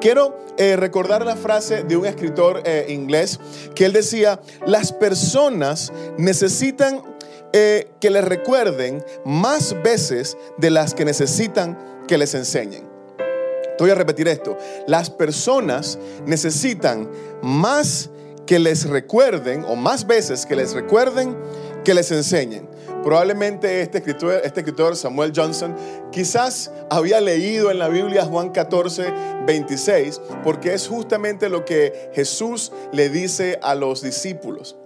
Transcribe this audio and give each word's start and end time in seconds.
quiero 0.00 0.36
eh, 0.56 0.76
recordar 0.76 1.24
la 1.24 1.36
frase 1.36 1.84
de 1.84 1.96
un 1.96 2.06
escritor 2.06 2.62
eh, 2.64 2.86
inglés 2.88 3.38
que 3.74 3.84
él 3.84 3.92
decía, 3.92 4.40
las 4.66 4.92
personas 4.92 5.92
necesitan 6.18 7.02
eh, 7.52 7.90
que 8.00 8.10
les 8.10 8.24
recuerden 8.24 9.04
más 9.24 9.80
veces 9.82 10.36
de 10.58 10.70
las 10.70 10.94
que 10.94 11.04
necesitan 11.04 11.78
que 12.08 12.18
les 12.18 12.34
enseñen. 12.34 12.88
Voy 13.78 13.90
a 13.90 13.94
repetir 13.94 14.28
esto. 14.28 14.58
Las 14.86 15.08
personas 15.08 15.98
necesitan 16.26 17.08
más 17.42 18.10
que 18.46 18.58
les 18.58 18.88
recuerden 18.88 19.64
o 19.64 19.76
más 19.76 20.06
veces 20.06 20.44
que 20.44 20.56
les 20.56 20.74
recuerden 20.74 21.36
que 21.84 21.94
les 21.94 22.10
enseñen. 22.10 22.68
Probablemente 23.02 23.80
este 23.80 23.98
escritor, 23.98 24.40
este 24.44 24.60
escritor, 24.60 24.96
Samuel 24.96 25.32
Johnson, 25.34 25.74
quizás 26.12 26.70
había 26.90 27.20
leído 27.20 27.70
en 27.70 27.78
la 27.78 27.88
Biblia 27.88 28.24
Juan 28.24 28.50
14, 28.50 29.12
26, 29.46 30.20
porque 30.44 30.74
es 30.74 30.86
justamente 30.86 31.48
lo 31.48 31.64
que 31.64 32.10
Jesús 32.12 32.72
le 32.92 33.08
dice 33.08 33.58
a 33.62 33.74
los 33.74 34.02
discípulos. 34.02 34.79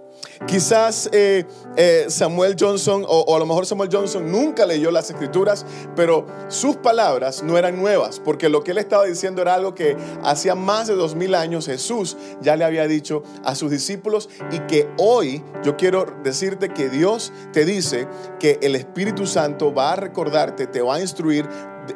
Quizás 0.47 1.09
eh, 1.11 1.45
eh, 1.77 2.05
Samuel 2.09 2.55
Johnson, 2.59 3.05
o, 3.07 3.35
a 3.35 3.39
lo 3.39 3.45
mejor 3.45 3.65
Samuel 3.65 3.89
Johnson 3.91 4.31
nunca 4.31 4.65
leyó 4.65 4.91
las 4.91 5.09
escrituras, 5.09 5.65
pero 5.95 6.25
sus 6.47 6.75
palabras 6.77 7.43
no 7.43 7.57
eran 7.57 7.77
nuevas, 7.77 8.19
porque 8.19 8.49
lo 8.49 8.63
que 8.63 8.71
él 8.71 8.77
estaba 8.77 9.05
diciendo 9.05 9.41
era 9.41 9.55
algo 9.55 9.73
que 9.73 9.97
hacía 10.23 10.55
más 10.55 10.87
de 10.87 10.95
dos 10.95 11.15
mil 11.15 11.35
años 11.35 11.65
Jesús 11.65 12.17
ya 12.41 12.55
le 12.55 12.65
había 12.65 12.87
dicho 12.87 13.23
a 13.43 13.55
sus 13.55 13.71
discípulos 13.71 14.29
y 14.51 14.59
que 14.61 14.87
hoy 14.97 15.43
yo 15.63 15.77
quiero 15.77 16.05
decirte 16.23 16.69
que 16.69 16.89
Dios 16.89 17.31
te 17.51 17.65
dice 17.65 18.07
que 18.39 18.59
el 18.61 18.75
Espíritu 18.75 19.25
Santo 19.25 19.73
va 19.73 19.93
a 19.93 19.95
recordarte, 19.95 20.67
te 20.67 20.81
va 20.81 20.95
a 20.95 21.01
instruir 21.01 21.47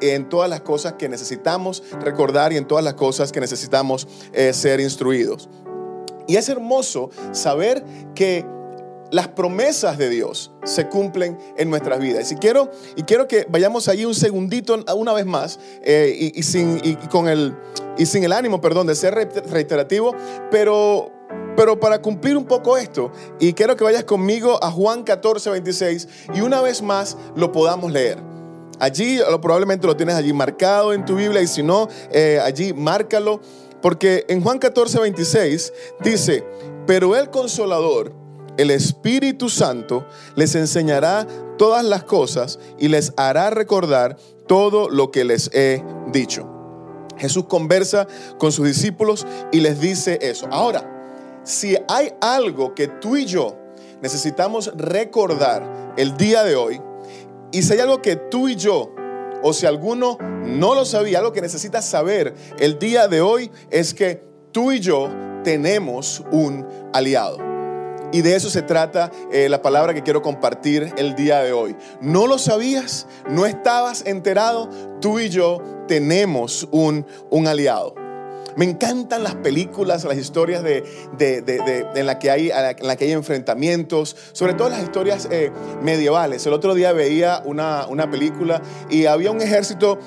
en 0.01 0.29
todas 0.29 0.49
las 0.49 0.61
cosas 0.61 0.93
que 0.93 1.09
necesitamos 1.09 1.83
recordar 2.01 2.53
y 2.53 2.57
en 2.57 2.65
todas 2.65 2.83
las 2.83 2.93
cosas 2.93 3.31
que 3.31 3.39
necesitamos 3.39 4.07
eh, 4.33 4.53
ser 4.53 4.79
instruidos. 4.79 5.49
Y 6.29 6.37
es 6.37 6.47
hermoso 6.47 7.09
saber 7.31 7.83
que 8.13 8.45
las 9.09 9.29
promesas 9.29 9.97
de 9.97 10.09
Dios 10.09 10.51
se 10.63 10.87
cumplen 10.87 11.39
en 11.57 11.71
nuestras 11.71 11.99
vidas. 11.99 12.31
Y 12.31 12.35
quiero, 12.35 12.69
y 12.95 13.01
quiero 13.01 13.27
que 13.27 13.47
vayamos 13.49 13.87
allí 13.87 14.05
un 14.05 14.13
segundito 14.13 14.77
una 14.95 15.11
vez 15.13 15.25
más 15.25 15.59
eh, 15.81 16.31
y, 16.35 16.43
sin, 16.43 16.79
con 17.09 17.27
el, 17.27 17.57
y 17.97 18.05
sin 18.05 18.23
el 18.23 18.31
ánimo, 18.31 18.61
perdón, 18.61 18.85
de 18.85 18.93
ser 18.93 19.15
reiterativo, 19.15 20.13
pero, 20.51 21.11
pero 21.57 21.79
para 21.79 21.99
cumplir 21.99 22.37
un 22.37 22.45
poco 22.45 22.77
esto, 22.77 23.11
y 23.39 23.53
quiero 23.53 23.75
que 23.75 23.83
vayas 23.83 24.03
conmigo 24.03 24.63
a 24.63 24.69
Juan 24.69 25.03
14, 25.03 25.49
26 25.49 26.07
y 26.35 26.41
una 26.41 26.61
vez 26.61 26.83
más 26.83 27.17
lo 27.35 27.51
podamos 27.51 27.91
leer. 27.91 28.19
Allí 28.79 29.19
probablemente 29.41 29.87
lo 29.87 29.97
tienes 29.97 30.13
allí 30.13 30.31
marcado 30.31 30.93
en 30.93 31.05
tu 31.05 31.15
Biblia 31.15 31.41
y 31.41 31.47
si 31.47 31.63
no, 31.63 31.89
eh, 32.11 32.39
allí 32.39 32.71
márcalo. 32.71 33.41
Porque 33.81 34.25
en 34.27 34.41
Juan 34.41 34.59
14, 34.59 34.99
26 34.99 35.73
dice, 36.01 36.43
pero 36.85 37.15
el 37.15 37.29
consolador, 37.29 38.13
el 38.57 38.71
Espíritu 38.71 39.49
Santo, 39.49 40.05
les 40.35 40.55
enseñará 40.55 41.25
todas 41.57 41.83
las 41.83 42.03
cosas 42.03 42.59
y 42.77 42.87
les 42.87 43.13
hará 43.15 43.49
recordar 43.49 44.17
todo 44.47 44.89
lo 44.89 45.11
que 45.11 45.23
les 45.23 45.49
he 45.53 45.83
dicho. 46.11 46.47
Jesús 47.17 47.45
conversa 47.45 48.07
con 48.37 48.51
sus 48.51 48.65
discípulos 48.65 49.27
y 49.51 49.59
les 49.59 49.79
dice 49.79 50.19
eso. 50.21 50.47
Ahora, 50.51 51.41
si 51.43 51.77
hay 51.87 52.13
algo 52.21 52.73
que 52.75 52.87
tú 52.87 53.17
y 53.17 53.25
yo 53.25 53.57
necesitamos 54.01 54.71
recordar 54.75 55.93
el 55.97 56.15
día 56.17 56.43
de 56.43 56.55
hoy, 56.55 56.81
y 57.51 57.63
si 57.63 57.73
hay 57.73 57.79
algo 57.79 58.01
que 58.01 58.15
tú 58.15 58.47
y 58.47 58.55
yo 58.55 58.93
o 59.41 59.53
si 59.53 59.65
alguno 59.65 60.17
no 60.43 60.75
lo 60.75 60.85
sabía, 60.85 61.21
lo 61.21 61.33
que 61.33 61.41
necesitas 61.41 61.85
saber 61.85 62.33
el 62.59 62.79
día 62.79 63.07
de 63.07 63.21
hoy 63.21 63.51
es 63.69 63.93
que 63.93 64.23
tú 64.51 64.71
y 64.71 64.79
yo 64.79 65.09
tenemos 65.43 66.23
un 66.31 66.65
aliado. 66.93 67.49
Y 68.11 68.21
de 68.21 68.35
eso 68.35 68.49
se 68.49 68.63
trata 68.63 69.11
eh, 69.31 69.49
la 69.49 69.61
palabra 69.61 69.93
que 69.93 70.01
quiero 70.01 70.21
compartir 70.21 70.91
el 70.97 71.15
día 71.15 71.43
de 71.43 71.53
hoy. 71.53 71.75
¿No 72.01 72.25
lo 72.25 72.39
sabías? 72.39 73.07
¿No 73.29 73.45
estabas 73.45 74.03
enterado? 74.05 74.67
Tú 74.99 75.19
y 75.19 75.29
yo 75.29 75.61
tenemos 75.87 76.67
un, 76.71 77.05
un 77.29 77.47
aliado. 77.47 78.08
Me 78.59 78.65
encantan 78.65 79.23
las 79.23 79.35
películas, 79.35 80.03
las 80.03 80.17
historias 80.17 80.61
de, 80.63 80.83
en, 81.95 82.05
la 82.05 82.19
que 82.19 82.29
hay, 82.29 82.51
en 82.51 82.87
la 82.87 82.97
que 82.97 83.05
hay 83.05 83.13
enfrentamientos, 83.13 84.17
sobre 84.33 84.53
todo 84.53 84.67
las 84.67 84.83
historias 84.83 85.29
eh, 85.31 85.49
medievales. 85.81 86.45
El 86.45 86.51
otro 86.51 86.75
día 86.75 86.91
veía 86.91 87.41
una, 87.45 87.87
una 87.87 88.11
película 88.11 88.61
y 88.89 89.05
había 89.05 89.31
un 89.31 89.39
ejército 89.41 89.97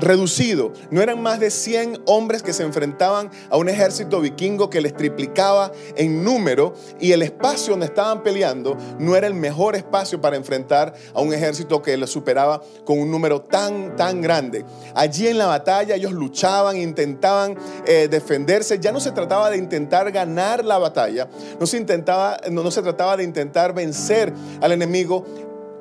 reducido. 0.00 0.72
No 0.90 1.02
eran 1.02 1.22
más 1.22 1.40
de 1.40 1.50
100 1.50 2.02
hombres 2.06 2.42
que 2.42 2.52
se 2.52 2.62
enfrentaban 2.62 3.30
a 3.50 3.56
un 3.56 3.68
ejército 3.68 4.20
vikingo 4.20 4.70
que 4.70 4.80
les 4.80 4.94
triplicaba 4.94 5.72
en 5.96 6.24
número 6.24 6.74
y 6.98 7.12
el 7.12 7.22
espacio 7.22 7.72
donde 7.72 7.86
estaban 7.86 8.22
peleando 8.22 8.76
no 8.98 9.16
era 9.16 9.26
el 9.26 9.34
mejor 9.34 9.76
espacio 9.76 10.20
para 10.20 10.36
enfrentar 10.36 10.94
a 11.14 11.20
un 11.20 11.32
ejército 11.32 11.82
que 11.82 11.96
les 11.96 12.10
superaba 12.10 12.62
con 12.84 12.98
un 12.98 13.10
número 13.10 13.42
tan, 13.42 13.96
tan 13.96 14.20
grande. 14.20 14.64
Allí 14.94 15.28
en 15.28 15.38
la 15.38 15.46
batalla 15.46 15.94
ellos 15.94 16.12
luchaban, 16.12 16.76
intentaban 16.76 17.56
eh, 17.86 18.08
defenderse. 18.10 18.78
Ya 18.78 18.92
no 18.92 19.00
se 19.00 19.12
trataba 19.12 19.50
de 19.50 19.56
intentar 19.56 20.10
ganar 20.10 20.64
la 20.64 20.78
batalla, 20.78 21.28
no 21.58 21.66
se, 21.66 21.76
intentaba, 21.76 22.38
no 22.50 22.70
se 22.70 22.82
trataba 22.82 23.16
de 23.16 23.24
intentar 23.24 23.74
vencer 23.74 24.32
al 24.60 24.72
enemigo, 24.72 25.24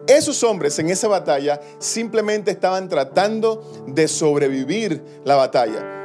esos 0.10 0.44
hombres 0.44 0.78
en 0.80 0.90
esa 0.90 1.08
batalla 1.08 1.60
simplemente 1.78 2.52
estaban 2.52 2.90
tratando 2.90 3.64
de 3.88 4.08
sobrevivir 4.08 5.04
la 5.24 5.36
batalla. 5.36 5.98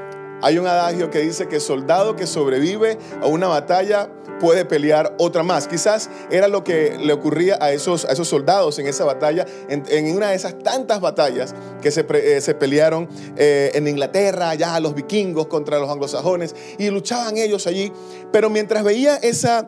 Hay 0.42 0.58
un 0.58 0.66
adagio 0.66 1.10
que 1.10 1.20
dice 1.20 1.48
que 1.48 1.58
soldado 1.58 2.16
que 2.16 2.26
sobrevive 2.26 2.98
a 3.22 3.26
una 3.26 3.48
batalla 3.48 4.10
puede 4.40 4.66
pelear 4.66 5.14
otra 5.18 5.42
más. 5.42 5.66
Quizás 5.66 6.10
era 6.30 6.48
lo 6.48 6.64
que 6.64 6.98
le 6.98 7.14
ocurría 7.14 7.56
a 7.62 7.72
esos, 7.72 8.04
a 8.04 8.12
esos 8.12 8.28
soldados 8.28 8.78
en 8.78 8.86
esa 8.86 9.04
batalla, 9.04 9.46
en, 9.70 10.14
una 10.14 10.28
de 10.28 10.36
esas 10.36 10.58
tantas 10.58 11.00
batallas 11.00 11.54
que 11.80 11.90
se, 11.90 12.04
eh, 12.10 12.54
pelearon 12.58 13.08
eh, 13.38 13.70
en 13.74 13.88
Inglaterra, 13.88 14.50
allá 14.50 14.78
los 14.80 14.94
vikingos 14.94 15.46
contra 15.46 15.78
los 15.78 15.88
anglosajones, 15.88 16.54
y 16.76 16.90
luchaban 16.90 17.38
ellos 17.38 17.66
allí. 17.66 17.90
Pero 18.30 18.50
mientras 18.50 18.84
veía 18.84 19.16
esa 19.16 19.64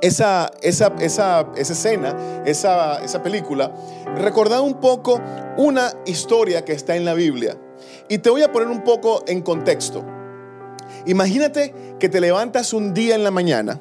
esa, 0.00 0.50
esa, 0.62 0.92
esa, 1.00 1.46
esa 1.56 1.72
escena, 1.72 2.42
esa, 2.44 3.02
esa 3.02 3.22
película, 3.22 3.72
recordaba 4.16 4.62
un 4.62 4.80
poco 4.80 5.20
una 5.56 5.92
historia 6.06 6.64
que 6.64 6.72
está 6.72 6.96
en 6.96 7.04
la 7.04 7.14
Biblia. 7.14 7.56
Y 8.08 8.18
te 8.18 8.30
voy 8.30 8.42
a 8.42 8.52
poner 8.52 8.68
un 8.68 8.84
poco 8.84 9.24
en 9.26 9.42
contexto. 9.42 10.04
Imagínate 11.06 11.74
que 11.98 12.08
te 12.08 12.20
levantas 12.20 12.72
un 12.72 12.94
día 12.94 13.14
en 13.14 13.24
la 13.24 13.30
mañana, 13.30 13.80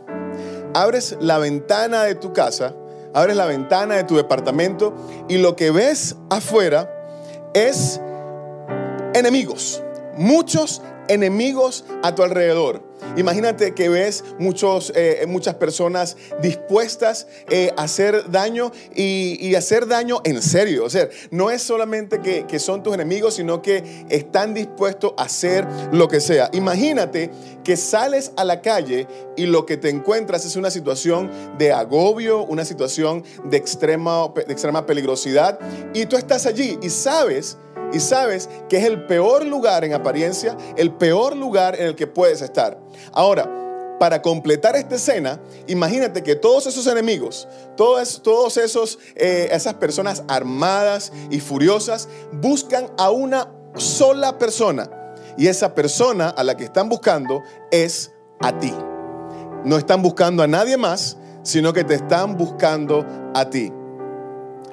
abres 0.74 1.18
la 1.20 1.38
ventana 1.38 2.04
de 2.04 2.16
tu 2.16 2.34
casa, 2.34 2.74
abres 3.14 3.36
la 3.36 3.46
ventana 3.46 3.96
de 3.96 4.04
tu 4.04 4.16
departamento 4.16 4.94
y 5.28 5.38
lo 5.38 5.56
que 5.56 5.72
ves 5.72 6.16
afuera 6.30 6.94
es 7.54 8.00
enemigos, 9.14 9.84
muchos 10.16 10.82
enemigos 11.08 11.86
a 12.04 12.14
tu 12.14 12.24
alrededor. 12.24 12.87
Imagínate 13.16 13.74
que 13.74 13.90
ves 13.90 14.24
muchos, 14.38 14.92
eh, 14.96 15.26
muchas 15.28 15.56
personas 15.56 16.18
dispuestas 16.42 17.28
eh, 17.50 17.72
a 17.78 17.84
hacer 17.84 18.30
daño 18.32 18.72
y, 18.96 19.56
hacer 19.56 19.88
daño 19.88 20.22
en 20.24 20.42
serio. 20.42 20.86
O 20.86 20.90
sea, 20.90 21.10
no 21.32 21.50
es 21.50 21.64
solamente 21.64 22.20
que, 22.22 22.60
son 22.60 22.84
tus 22.84 22.94
enemigos, 22.94 23.36
sino 23.36 23.62
que 23.62 24.06
están 24.10 24.54
dispuestos 24.54 25.14
a 25.18 25.24
hacer 25.24 25.68
lo 25.92 26.08
que 26.08 26.20
sea. 26.20 26.50
Imagínate 26.54 27.32
que 27.64 27.76
sales 27.76 28.32
a 28.36 28.44
la 28.44 28.62
calle 28.62 29.08
y 29.36 29.46
lo 29.46 29.66
que 29.66 29.78
te 29.78 29.90
encuentras 29.90 30.46
es 30.46 30.56
una 30.56 30.70
situación 30.70 31.32
de 31.58 31.72
agobio, 31.72 32.44
una 32.44 32.66
situación 32.66 33.24
de 33.46 33.58
extrema, 33.58 34.28
de 34.36 34.54
extrema 34.54 34.86
peligrosidad 34.86 35.60
y 35.94 36.06
tú 36.06 36.18
estás 36.18 36.46
allí 36.46 36.78
y 36.82 36.90
sabes 36.90 37.58
y 37.94 38.00
sabes 38.00 38.50
que 38.70 38.78
es 38.78 38.86
el 38.86 39.06
peor 39.06 39.46
lugar 39.46 39.86
en 39.86 39.94
apariencia, 39.94 40.58
el 40.76 40.92
peor 40.92 41.36
lugar 41.36 41.80
en 41.80 41.88
el 41.88 41.96
que 41.96 42.08
puedes 42.08 42.42
estar. 42.42 42.78
Ahora, 43.12 43.50
para 44.00 44.22
completar 44.22 44.76
esta 44.76 44.96
escena, 44.96 45.40
imagínate 45.68 46.24
que 46.24 46.36
todos 46.36 46.68
esos 46.68 46.86
enemigos, 46.88 47.48
todos, 47.76 48.22
todos 48.22 48.58
esos, 48.58 49.00
eh, 49.16 49.50
esas 49.52 49.76
personas 49.76 50.24
armadas 50.28 51.12
y 51.30 51.40
furiosas, 51.40 52.08
buscan 52.32 52.90
a 52.98 53.10
una 53.10 53.52
sola 53.76 54.38
persona. 54.38 54.90
Y 55.38 55.48
esa 55.48 55.76
persona 55.76 56.30
a 56.30 56.44
la 56.44 56.58
que 56.58 56.64
están 56.64 56.90
buscando 56.90 57.44
es 57.72 58.12
a 58.40 58.58
ti. 58.58 58.74
No 59.64 59.78
están 59.78 60.02
buscando 60.02 60.44
a 60.44 60.48
nadie 60.48 60.78
más, 60.78 61.18
sino 61.44 61.74
que 61.74 61.84
te 61.84 61.96
están 61.96 62.38
buscando 62.38 63.06
a 63.34 63.50
ti. 63.50 63.72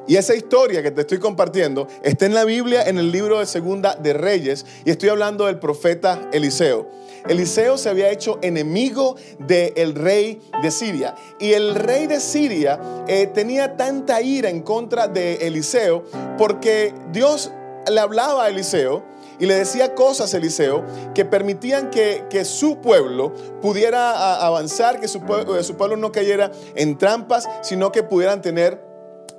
Y 0.07 0.17
esa 0.17 0.35
historia 0.35 0.83
que 0.83 0.91
te 0.91 1.03
estoy 1.03 1.19
compartiendo 1.19 1.89
está 2.03 2.27
en 2.27 2.35
la 2.35 2.45
Biblia, 2.45 2.83
en 2.83 2.99
el 2.99 3.11
libro 3.11 3.39
de 3.39 3.47
Segunda 3.47 3.95
de 3.95 4.13
Reyes, 4.13 4.67
y 4.85 4.91
estoy 4.91 5.09
hablando 5.09 5.47
del 5.47 5.59
profeta 5.59 6.29
Eliseo. 6.33 6.91
Eliseo 7.27 7.79
se 7.79 7.89
había 7.89 8.11
hecho 8.11 8.39
enemigo 8.43 9.17
del 9.39 9.95
rey 9.95 10.43
de 10.63 10.71
Siria. 10.71 11.15
Y 11.39 11.53
el 11.53 11.75
rey 11.75 12.07
de 12.07 12.21
Siria 12.21 12.79
eh, 13.09 13.27
tenía 13.33 13.77
tanta 13.77 14.21
ira 14.21 14.51
en 14.51 14.61
contra 14.61 15.09
de 15.09 15.37
Eliseo 15.37 16.05
porque 16.37 16.93
Dios 17.13 17.51
le 17.91 17.99
hablaba 18.01 18.45
a 18.45 18.49
Eliseo 18.51 19.03
y 19.39 19.47
le 19.47 19.55
decía 19.55 19.95
cosas 19.95 20.35
a 20.35 20.37
Eliseo 20.37 20.85
que 21.15 21.25
permitían 21.25 21.91
que, 21.91 22.25
que 22.29 22.45
su 22.45 22.79
pueblo 22.83 23.33
pudiera 23.63 24.45
avanzar, 24.45 25.01
que 25.01 25.09
su, 25.09 25.23
pueblo, 25.23 25.63
su 25.63 25.77
pueblo 25.77 25.97
no 25.97 26.13
cayera 26.13 26.53
en 26.75 26.99
trampas, 26.99 27.49
sino 27.63 27.91
que 27.91 28.03
pudieran 28.03 28.43
tener 28.43 28.94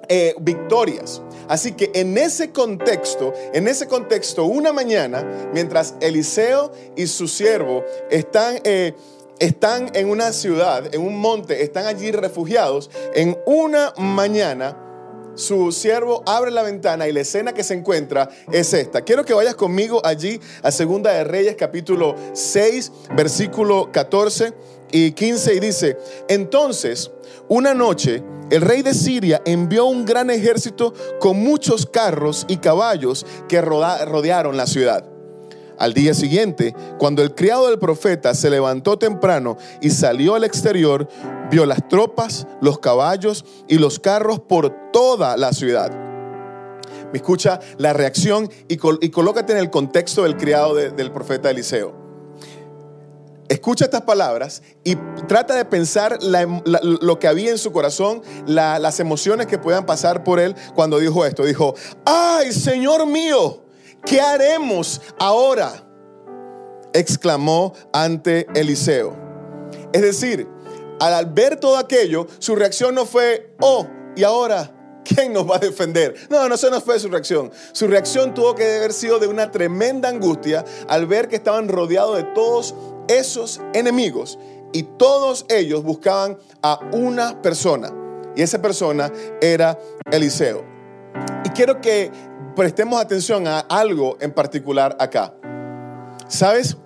eh, 0.10 0.36
victorias. 0.40 1.22
Así 1.48 1.74
que 1.74 1.92
en 1.94 2.18
ese 2.18 2.52
contexto, 2.52 3.34
en 3.54 3.68
ese 3.68 3.88
contexto, 3.88 4.46
una 4.46 4.74
mañana, 4.74 5.50
mientras 5.54 5.96
Eliseo 6.02 6.72
y 6.96 7.08
su 7.08 7.28
siervo 7.28 7.84
están... 8.10 8.60
Eh, 8.64 8.94
están 9.38 9.92
en 9.96 10.10
una 10.10 10.32
ciudad, 10.32 10.96
en 10.96 11.02
un 11.02 11.20
monte, 11.20 11.62
están 11.62 11.88
allí 11.88 12.10
refugiados. 12.10 12.90
En 13.14 13.38
una 13.46 13.94
mañana, 13.98 14.78
su 15.36 15.72
siervo 15.74 16.24
abre 16.26 16.52
la 16.52 16.64
ventana 16.64 17.08
y 17.08 17.12
la 17.12 17.22
escena 17.22 17.54
que 17.54 17.64
se 17.64 17.74
encuentra 17.74 18.30
es 18.52 18.74
esta. 18.74 19.02
Quiero 19.02 19.26
que 19.26 19.34
vayas 19.34 19.56
conmigo 19.56 20.02
allí 20.06 20.40
a 20.64 20.72
Segunda 20.72 21.12
de 21.12 21.26
Reyes 21.26 21.56
capítulo 21.58 22.16
6, 22.34 22.92
versículo 23.16 23.92
14 23.92 24.54
y 24.92 25.12
15 25.12 25.56
y 25.56 25.60
dice, 25.60 25.98
entonces, 26.28 27.12
una 27.48 27.74
noche, 27.74 28.24
el 28.50 28.62
rey 28.62 28.82
de 28.82 28.94
Siria 28.94 29.42
envió 29.46 29.86
un 29.86 30.06
gran 30.06 30.30
ejército 30.30 30.94
con 31.20 31.40
muchos 31.40 31.86
carros 31.86 32.46
y 32.48 32.58
caballos 32.58 33.26
que 33.48 33.62
rodearon 33.62 34.58
la 34.58 34.68
ciudad. 34.68 35.06
Al 35.78 35.94
día 35.94 36.14
siguiente, 36.14 36.74
cuando 36.98 37.22
el 37.22 37.36
criado 37.36 37.68
del 37.68 37.80
profeta 37.80 38.34
se 38.34 38.50
levantó 38.50 38.98
temprano 38.98 39.58
y 39.82 39.90
salió 39.90 40.36
al 40.36 40.44
exterior, 40.44 41.08
vio 41.52 41.66
las 41.66 41.88
tropas, 41.90 42.48
los 42.62 42.80
caballos 42.80 43.44
y 43.68 43.78
los 43.78 44.00
carros 44.00 44.40
por 44.40 44.92
toda 44.94 45.36
la 45.36 45.52
ciudad. 45.52 45.92
Me 47.12 47.18
escucha 47.18 47.60
la 47.78 47.94
reacción 47.94 48.50
y, 48.68 48.78
colócate 48.78 49.54
en 49.54 49.60
el 49.60 49.70
contexto 49.70 50.24
del 50.24 50.38
criado 50.38 50.76
del 50.76 51.12
profeta 51.12 51.50
Eliseo. 51.50 52.05
Escucha 53.56 53.86
estas 53.86 54.02
palabras 54.02 54.62
y 54.84 54.98
trata 55.30 55.56
de 55.56 55.64
pensar 55.64 56.20
lo 56.22 57.20
que 57.20 57.28
había 57.30 57.52
en 57.52 57.58
su 57.58 57.72
corazón, 57.72 58.22
las 58.46 59.00
emociones 59.00 59.48
que 59.48 59.58
puedan 59.58 59.86
pasar 59.86 60.26
por 60.26 60.42
él 60.42 60.54
cuando 60.76 61.00
dijo 61.00 61.26
esto. 61.26 61.46
Dijo, 61.46 61.74
ay, 62.04 62.52
Señor 62.52 63.06
mío, 63.08 63.64
¿qué 64.06 64.20
haremos 64.20 65.02
ahora? 65.18 65.88
exclamó 66.92 67.74
ante 67.94 68.46
Eliseo. 68.56 69.16
Es 69.94 70.02
decir, 70.02 70.50
al 71.00 71.26
ver 71.28 71.58
todo 71.58 71.78
aquello, 71.78 72.28
su 72.40 72.58
reacción 72.58 72.94
no 72.94 73.06
fue, 73.06 73.56
oh, 73.62 73.88
¿y 74.18 74.26
ahora? 74.26 74.74
¿Quién 75.06 75.32
nos 75.32 75.50
va 75.50 75.56
a 75.56 75.60
defender? 75.60 76.14
No, 76.30 76.50
no, 76.50 76.56
eso 76.56 76.70
no 76.70 76.82
fue 76.82 77.00
su 77.00 77.08
reacción. 77.08 77.52
Su 77.72 77.88
reacción 77.88 78.34
tuvo 78.34 78.54
que 78.54 78.78
haber 78.78 78.92
sido 78.92 79.18
de 79.20 79.28
una 79.28 79.50
tremenda 79.50 80.10
angustia 80.10 80.66
al 80.90 81.06
ver 81.06 81.30
que 81.30 81.38
estaban 81.38 81.70
rodeados 81.70 82.18
de 82.18 82.24
todos 82.24 82.76
esos 83.08 83.62
enemigos 83.74 84.38
y 84.74 84.84
todos 84.84 85.46
ellos 85.50 85.84
buscaban 85.84 86.38
a 86.62 86.80
una 86.92 87.42
persona. 87.42 87.92
Y 88.36 88.42
esa 88.42 88.62
persona 88.62 89.12
era 89.42 89.80
Eliseo. 90.12 90.66
Y 91.46 91.50
quiero 91.50 91.80
que 91.80 92.12
prestemos 92.56 93.00
atención 93.00 93.48
a 93.48 93.60
algo 93.60 94.18
en 94.20 94.32
particular 94.32 94.98
acá. 95.00 95.34
¿Sabes? 96.28 96.78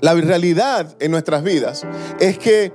La 0.00 0.14
realidad 0.14 0.94
en 1.00 1.10
nuestras 1.10 1.42
vidas 1.42 1.84
es 2.20 2.38
que 2.38 2.72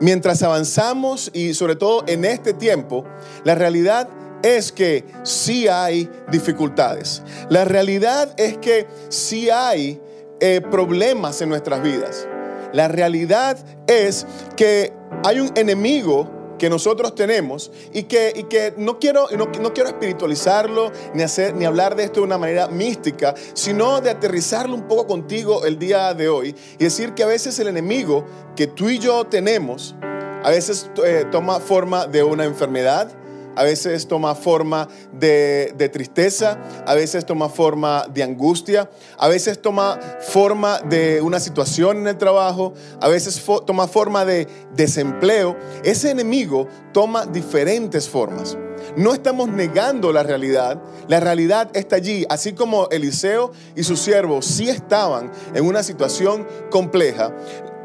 mientras 0.00 0.42
avanzamos 0.42 1.30
y 1.32 1.54
sobre 1.54 1.76
todo 1.76 2.04
en 2.06 2.24
este 2.24 2.52
tiempo, 2.52 3.04
la 3.44 3.54
realidad 3.54 4.08
es 4.42 4.72
que 4.72 5.04
sí 5.22 5.68
hay 5.68 6.10
dificultades. 6.30 7.22
La 7.48 7.64
realidad 7.64 8.34
es 8.36 8.58
que 8.58 8.86
sí 9.08 9.48
hay 9.50 10.00
eh, 10.40 10.60
problemas 10.60 11.40
en 11.42 11.48
nuestras 11.48 11.82
vidas. 11.82 12.26
La 12.72 12.88
realidad 12.88 13.58
es 13.86 14.26
que 14.56 14.92
hay 15.24 15.40
un 15.40 15.52
enemigo 15.54 16.28
que 16.58 16.70
nosotros 16.70 17.14
tenemos 17.14 17.70
y 17.92 18.04
que, 18.04 18.32
y 18.34 18.44
que 18.44 18.74
no, 18.76 18.98
quiero, 18.98 19.26
no, 19.36 19.72
quiero 19.72 19.88
espiritualizarlo 19.88 20.92
ni, 21.12 21.22
hacer, 21.22 21.54
ni 21.54 21.64
hablar 21.64 21.96
de 21.96 22.04
esto 22.04 22.20
de 22.20 22.26
una 22.26 22.38
manera 22.38 22.68
mística, 22.68 23.34
sino 23.52 24.00
de 24.00 24.10
aterrizarlo 24.10 24.74
un 24.74 24.88
poco 24.88 25.06
contigo 25.06 25.64
el 25.64 25.78
día 25.78 26.14
de 26.14 26.28
hoy 26.28 26.54
y 26.78 26.84
decir 26.84 27.14
que 27.14 27.22
a 27.22 27.26
veces 27.26 27.58
el 27.58 27.68
enemigo 27.68 28.24
que 28.56 28.66
tú 28.66 28.88
y 28.88 28.98
yo 28.98 29.24
tenemos, 29.24 29.94
a 30.42 30.50
veces 30.50 30.90
eh, 31.04 31.24
toma 31.30 31.60
forma 31.60 32.06
de 32.06 32.22
una 32.22 32.44
enfermedad, 32.44 33.08
a 33.56 33.62
veces 33.62 34.06
toma 34.06 34.34
forma 34.34 34.88
de, 35.12 35.90
tristeza, 35.92 36.58
a 36.86 36.94
veces 36.94 37.24
toma 37.26 37.48
forma 37.48 38.06
de 38.12 38.22
angustia, 38.22 38.90
a 39.18 39.28
veces 39.28 39.60
toma 39.60 39.98
forma 40.20 40.80
de 40.80 41.20
una 41.20 41.40
situación 41.40 41.98
en 41.98 42.08
el 42.08 42.18
trabajo, 42.18 42.74
a 43.00 43.08
veces 43.08 43.42
toma 43.66 43.86
forma 43.86 44.24
de 44.24 44.48
desempleo. 44.74 45.56
Ese 45.84 46.10
enemigo 46.10 46.68
toma 46.92 47.26
diferentes 47.26 48.08
formas. 48.08 48.56
No 48.96 49.14
estamos 49.14 49.48
negando 49.48 50.12
la 50.12 50.22
realidad, 50.22 50.80
la 51.08 51.18
realidad 51.18 51.70
está 51.74 51.96
allí, 51.96 52.26
así 52.28 52.52
como 52.52 52.88
Eliseo 52.90 53.52
y 53.74 53.82
sus 53.82 54.00
siervos 54.00 54.44
sí 54.44 54.68
estaban 54.68 55.32
en 55.54 55.64
una 55.64 55.82
situación 55.82 56.46
compleja 56.70 57.34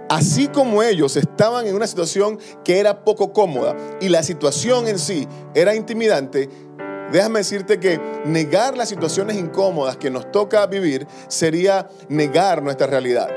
así 0.10 0.48
como 0.48 0.84
ellos 0.84 1.16
estaban 1.16 1.68
en 1.68 1.76
una 1.76 1.88
situación 1.88 2.40
que 2.64 2.80
era 2.80 3.04
poco 3.04 3.32
cómoda 3.32 3.76
y 4.02 4.10
la 4.10 4.24
situación 4.24 4.88
en 4.88 5.00
sí 5.00 5.28
era 5.54 5.76
intimidante, 5.76 6.50
déjame 7.12 7.40
decirte 7.40 7.80
que 7.80 8.00
negar 8.26 8.76
las 8.76 8.90
situaciones 8.90 9.38
incómodas 9.38 9.98
que 9.98 10.10
nos 10.10 10.32
toca 10.32 10.66
vivir 10.66 11.08
sería 11.28 11.88
negar 12.10 12.62
nuestra 12.62 12.88
realidad. 12.88 13.30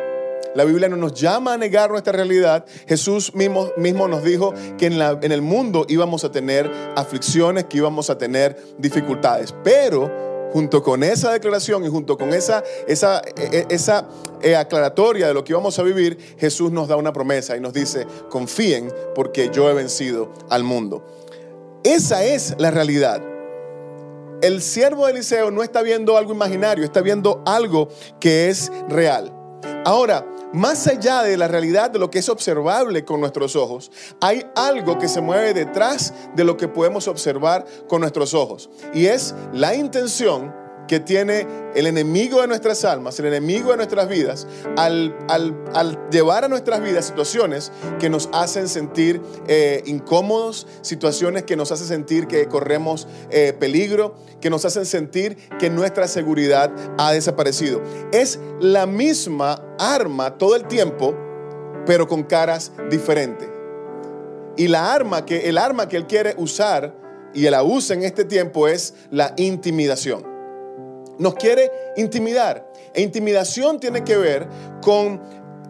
La 0.54 0.64
Biblia 0.64 0.88
no 0.88 0.96
nos 0.96 1.14
llama 1.14 1.54
a 1.54 1.56
negar 1.56 1.90
nuestra 1.90 2.12
realidad. 2.12 2.66
Jesús 2.86 3.34
mismo, 3.34 3.70
nos 4.08 4.22
dijo 4.22 4.52
que 4.76 4.86
en, 4.86 5.00
en 5.00 5.32
el 5.32 5.40
mundo 5.40 5.86
íbamos 5.88 6.24
a 6.24 6.30
tener 6.30 6.70
aflicciones, 6.94 7.64
que 7.64 7.78
íbamos 7.78 8.10
a 8.10 8.18
tener 8.18 8.62
dificultades. 8.76 9.54
Pero 9.64 10.31
junto 10.52 10.82
con 10.82 11.02
esa 11.02 11.32
declaración 11.32 11.84
y 11.84 11.88
junto 11.88 12.16
con 12.16 12.32
esa, 12.32 12.62
esa, 12.86 13.22
e, 13.36 13.58
e, 13.58 13.74
esa 13.74 14.06
eh, 14.42 14.56
aclaratoria 14.56 15.26
de 15.28 15.34
lo 15.34 15.44
que 15.44 15.52
íbamos 15.52 15.78
a 15.78 15.82
vivir, 15.82 16.18
Jesús 16.38 16.70
nos 16.70 16.88
da 16.88 16.96
una 16.96 17.12
promesa 17.12 17.56
y 17.56 17.60
nos 17.60 17.72
dice, 17.72 18.06
confíen 18.28 18.92
porque 19.14 19.50
yo 19.52 19.68
he 19.70 19.74
vencido 19.74 20.32
al 20.50 20.64
mundo. 20.64 21.04
Esa 21.84 22.24
es 22.24 22.54
la 22.58 22.70
realidad. 22.70 23.22
El 24.42 24.60
siervo 24.60 25.06
de 25.06 25.12
Eliseo 25.12 25.50
no 25.50 25.62
está 25.62 25.82
viendo 25.82 26.16
algo 26.16 26.32
imaginario, 26.32 26.84
está 26.84 27.00
viendo 27.00 27.42
algo 27.46 27.88
que 28.20 28.48
es 28.48 28.72
real. 28.88 29.32
Ahora, 29.84 30.26
más 30.52 30.86
allá 30.86 31.22
de 31.22 31.36
la 31.36 31.48
realidad 31.48 31.90
de 31.90 31.98
lo 31.98 32.10
que 32.10 32.18
es 32.18 32.28
observable 32.28 33.04
con 33.04 33.20
nuestros 33.20 33.56
ojos, 33.56 33.90
hay 34.20 34.46
algo 34.54 34.98
que 34.98 35.08
se 35.08 35.20
mueve 35.20 35.54
detrás 35.54 36.12
de 36.34 36.44
lo 36.44 36.56
que 36.56 36.68
podemos 36.68 37.08
observar 37.08 37.64
con 37.88 38.00
nuestros 38.00 38.34
ojos. 38.34 38.70
Y 38.94 39.06
es 39.06 39.34
la 39.52 39.74
intención 39.74 40.61
que 40.92 41.00
tiene 41.00 41.46
el 41.74 41.86
enemigo 41.86 42.42
de 42.42 42.48
nuestras 42.48 42.84
almas, 42.84 43.18
el 43.18 43.24
enemigo 43.24 43.70
de 43.70 43.78
nuestras 43.78 44.06
vidas, 44.10 44.46
al, 44.76 45.16
llevar 46.10 46.44
a 46.44 46.48
nuestras 46.48 46.82
vidas 46.82 47.06
situaciones 47.06 47.72
que 47.98 48.10
nos 48.10 48.28
hacen 48.34 48.68
sentir 48.68 49.18
eh, 49.48 49.82
incómodos, 49.86 50.66
situaciones 50.82 51.44
que 51.44 51.56
nos 51.56 51.72
hacen 51.72 51.86
sentir 51.86 52.26
que 52.26 52.46
corremos 52.46 53.08
eh, 53.30 53.54
peligro, 53.58 54.16
que 54.38 54.50
nos 54.50 54.66
hacen 54.66 54.84
sentir 54.84 55.38
que 55.58 55.70
nuestra 55.70 56.06
seguridad 56.08 56.70
ha 56.98 57.12
desaparecido. 57.12 57.80
Es 58.12 58.38
la 58.60 58.84
misma 58.84 59.64
arma 59.78 60.36
todo 60.36 60.56
el 60.56 60.68
tiempo, 60.68 61.16
pero 61.86 62.06
con 62.06 62.22
caras 62.22 62.70
diferentes. 62.90 63.48
Y 64.58 64.68
la 64.68 64.92
arma 64.92 65.24
que, 65.24 65.48
el 65.48 65.56
arma 65.56 65.88
que 65.88 65.96
él 65.96 66.06
quiere 66.06 66.34
usar 66.36 66.94
y 67.32 67.46
él 67.46 67.52
la 67.52 67.62
usa 67.62 67.96
en 67.96 68.02
este 68.02 68.26
tiempo 68.26 68.68
es 68.68 68.92
la 69.10 69.32
intimidación 69.38 70.31
nos 71.18 71.34
quiere 71.34 71.70
intimidar. 71.96 72.70
E 72.94 73.02
intimidación 73.02 73.80
tiene 73.80 74.04
que 74.04 74.16
ver 74.16 74.48
con 74.82 75.20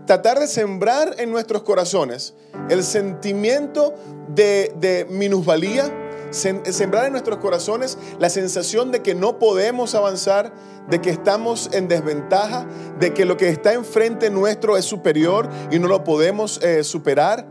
tratar 0.07 0.39
de 0.39 0.47
sembrar 0.47 1.15
en 1.19 1.31
nuestros 1.31 1.63
corazones 1.63 2.35
el 2.69 2.83
sentimiento 2.83 3.95
de, 4.29 5.07
minusvalía, 5.11 5.91
sembrar 6.31 7.07
en 7.07 7.13
nuestros 7.13 7.39
corazones 7.39 7.99
la 8.19 8.31
sensación 8.31 8.91
de 8.91 9.03
que 9.03 9.15
no 9.15 9.39
podemos 9.39 9.95
avanzar, 9.95 10.53
de 10.89 11.01
que 11.01 11.11
estamos 11.11 11.71
en 11.73 11.89
desventaja, 11.89 12.67
de 12.99 13.13
que 13.13 13.25
lo 13.25 13.37
que 13.37 13.49
está 13.49 13.75
enfrente 13.75 14.31
nuestro 14.31 14.77
es 14.77 14.85
superior 14.85 15.49
y 15.71 15.79
no 15.79 15.89
lo 15.89 16.05
podemos 16.05 16.63
eh, 16.63 16.83
superar. 16.85 17.47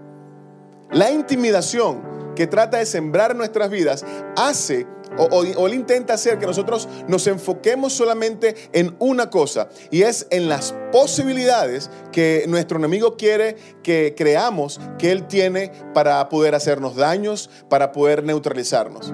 La 0.91 1.11
intimidación 1.11 2.01
que 2.35 2.47
trata 2.47 2.77
de 2.77 2.85
sembrar 2.85 3.35
nuestras 3.35 3.69
vidas 3.69 4.03
hace 4.35 4.87
o, 5.17 5.67
él 5.67 5.73
intenta 5.73 6.13
hacer 6.13 6.39
que 6.39 6.45
nosotros 6.45 6.87
nos 7.07 7.27
enfoquemos 7.27 7.93
solamente 7.93 8.55
en 8.73 8.95
una 8.99 9.29
cosa 9.29 9.69
y 9.89 10.03
es 10.03 10.27
en 10.29 10.47
las 10.49 10.73
posibilidades 10.91 11.89
que 12.11 12.45
nuestro 12.47 12.77
enemigo 12.77 13.17
quiere 13.17 13.55
que 13.83 14.15
creamos 14.17 14.79
que 14.97 15.11
él 15.11 15.27
tiene 15.27 15.71
para 15.93 16.27
poder 16.29 16.55
hacernos 16.55 16.95
daños, 16.95 17.49
para 17.69 17.91
poder 17.91 18.23
neutralizarnos. 18.23 19.13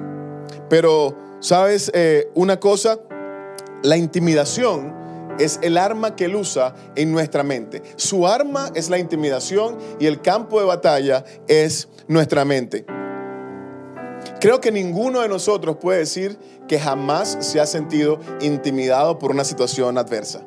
Pero, 0.70 1.16
¿sabes? 1.40 1.92
Eh, 1.94 2.30
una 2.36 2.60
cosa, 2.60 3.00
la 3.84 3.98
intimidación 3.98 4.96
es 5.40 5.60
el 5.62 5.78
arma 5.78 6.16
que 6.16 6.26
él 6.26 6.36
usa 6.36 6.76
en 6.96 7.12
nuestra 7.12 7.44
mente. 7.44 7.84
Su 7.96 8.28
arma 8.28 8.72
es 8.76 8.90
la 8.90 8.98
intimidación 8.98 9.78
y 10.00 10.08
el 10.08 10.22
campo 10.22 10.60
de 10.60 10.66
batalla 10.66 11.24
es 11.48 11.88
nuestra 12.08 12.44
mente. 12.44 12.86
Creo 14.40 14.62
que 14.62 14.72
ninguno 14.72 15.22
de 15.22 15.30
nosotros 15.30 15.78
puede 15.78 16.00
decir 16.00 16.38
que 16.68 16.80
jamás 16.80 17.38
se 17.42 17.60
ha 17.60 17.66
sentido 17.66 18.20
intimidado 18.40 19.18
por 19.18 19.32
una 19.32 19.44
situación 19.44 19.98
adversa. 19.98 20.44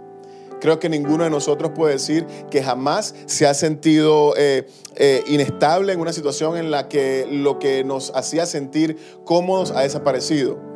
Creo 0.61 0.79
que 0.79 0.89
ninguno 0.89 1.25
de 1.25 1.31
nosotros 1.31 1.73
puede 1.75 1.95
decir 1.95 2.27
que 2.51 2.63
jamás 2.63 3.15
se 3.27 3.47
ha 3.47 3.55
sentido 3.55 4.35
eh, 4.37 4.67
eh, 4.95 5.25
inestable 5.27 5.93
en 5.93 6.01
una 6.01 6.13
situación 6.13 6.57
en 6.57 6.71
la 6.71 6.87
que 6.87 7.27
lo 7.31 7.59
que 7.59 7.83
nos 7.83 8.13
hacía 8.15 8.47
sentir 8.47 8.97
cómodos 9.25 9.71
ha 9.71 9.81
desaparecido. 9.81 10.71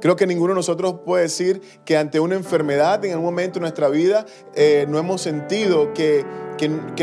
Creo 0.00 0.16
que 0.16 0.26
ninguno 0.26 0.52
de 0.52 0.56
nosotros 0.56 0.96
puede 1.06 1.22
decir 1.22 1.62
que 1.84 1.96
ante 1.96 2.20
una 2.20 2.34
enfermedad 2.34 3.04
en 3.04 3.12
algún 3.12 3.26
momento 3.26 3.54
de 3.54 3.60
nuestra 3.60 3.88
vida 3.88 4.26
eh, 4.54 4.84
no 4.88 4.98
hemos 4.98 5.22
sentido 5.22 5.94
que, 5.94 6.26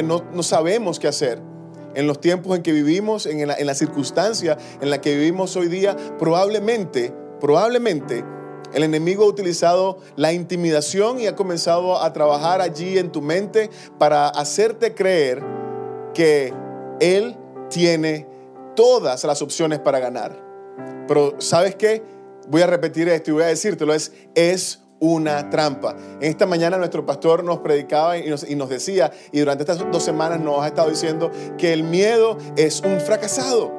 no, 0.04 0.44
sabemos 0.44 1.00
qué 1.00 1.08
hacer. 1.08 1.49
En 2.00 2.08
los 2.08 2.22
tiempos 2.22 2.56
en 2.56 2.64
que 2.64 2.72
vivimos, 2.72 3.26
en 3.26 3.46
la, 3.46 3.56
en 3.56 3.76
circunstancia 3.76 4.58
en 4.80 4.90
la 4.90 5.02
que 5.02 5.18
vivimos 5.18 5.58
hoy 5.58 5.68
día, 5.68 5.98
probablemente, 6.18 7.14
probablemente 7.42 8.24
el 8.74 8.84
enemigo 8.84 9.26
ha 9.26 9.28
utilizado 9.28 9.98
la 10.16 10.32
intimidación 10.32 11.20
y 11.20 11.28
ha 11.28 11.36
comenzado 11.36 12.02
a 12.02 12.14
trabajar 12.14 12.62
allí 12.62 12.98
en 12.98 13.12
tu 13.12 13.22
mente 13.22 13.70
para 13.98 14.30
hacerte 14.30 14.94
creer 14.96 15.44
que 16.14 16.54
Él 17.02 17.36
tiene 17.70 18.26
todas 18.78 19.26
las 19.26 19.42
opciones 19.42 19.80
para 19.80 20.00
ganar. 20.00 20.42
Pero 21.06 21.36
¿sabes 21.40 21.76
qué? 21.76 22.02
voy 22.48 22.62
a 22.62 22.68
repetir 22.68 23.08
esto 23.10 23.32
y 23.32 23.34
voy 23.34 23.44
a 23.44 23.48
decírtelo, 23.48 23.94
es, 23.94 24.12
es 24.36 24.80
una 25.00 25.50
trampa. 25.50 25.96
Esta 26.22 26.46
mañana 26.46 26.78
nuestro 26.78 27.06
pastor 27.06 27.44
nos 27.44 27.60
predicaba 27.60 28.18
y 28.18 28.30
nos, 28.30 28.50
y 28.50 28.56
nos, 28.56 28.70
decía, 28.70 29.12
y 29.32 29.40
durante 29.40 29.64
estas 29.64 29.80
dos 29.92 30.04
semanas 30.04 30.40
nos 30.40 30.62
ha 30.62 30.68
estado 30.68 30.90
diciendo 30.90 31.32
que 31.58 31.74
el 31.74 31.84
miedo 31.84 32.38
es 32.56 32.82
un 32.82 33.00
fracasado. 33.00 33.72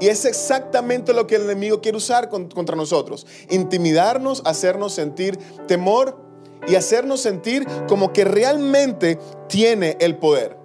Y 0.00 0.08
es 0.08 0.24
exactamente 0.24 1.12
lo 1.12 1.28
que 1.28 1.36
el 1.36 1.42
enemigo 1.42 1.80
quiere 1.80 1.96
usar 1.96 2.28
contra 2.28 2.74
nosotros. 2.74 3.24
Intimidarnos, 3.50 4.42
hacernos 4.44 4.94
sentir 4.94 5.38
temor 5.68 6.18
y 6.66 6.74
hacernos 6.74 7.20
sentir 7.20 7.66
como 7.88 8.12
que 8.12 8.24
realmente 8.24 9.18
tiene 9.48 9.96
el 10.00 10.16
poder. 10.16 10.61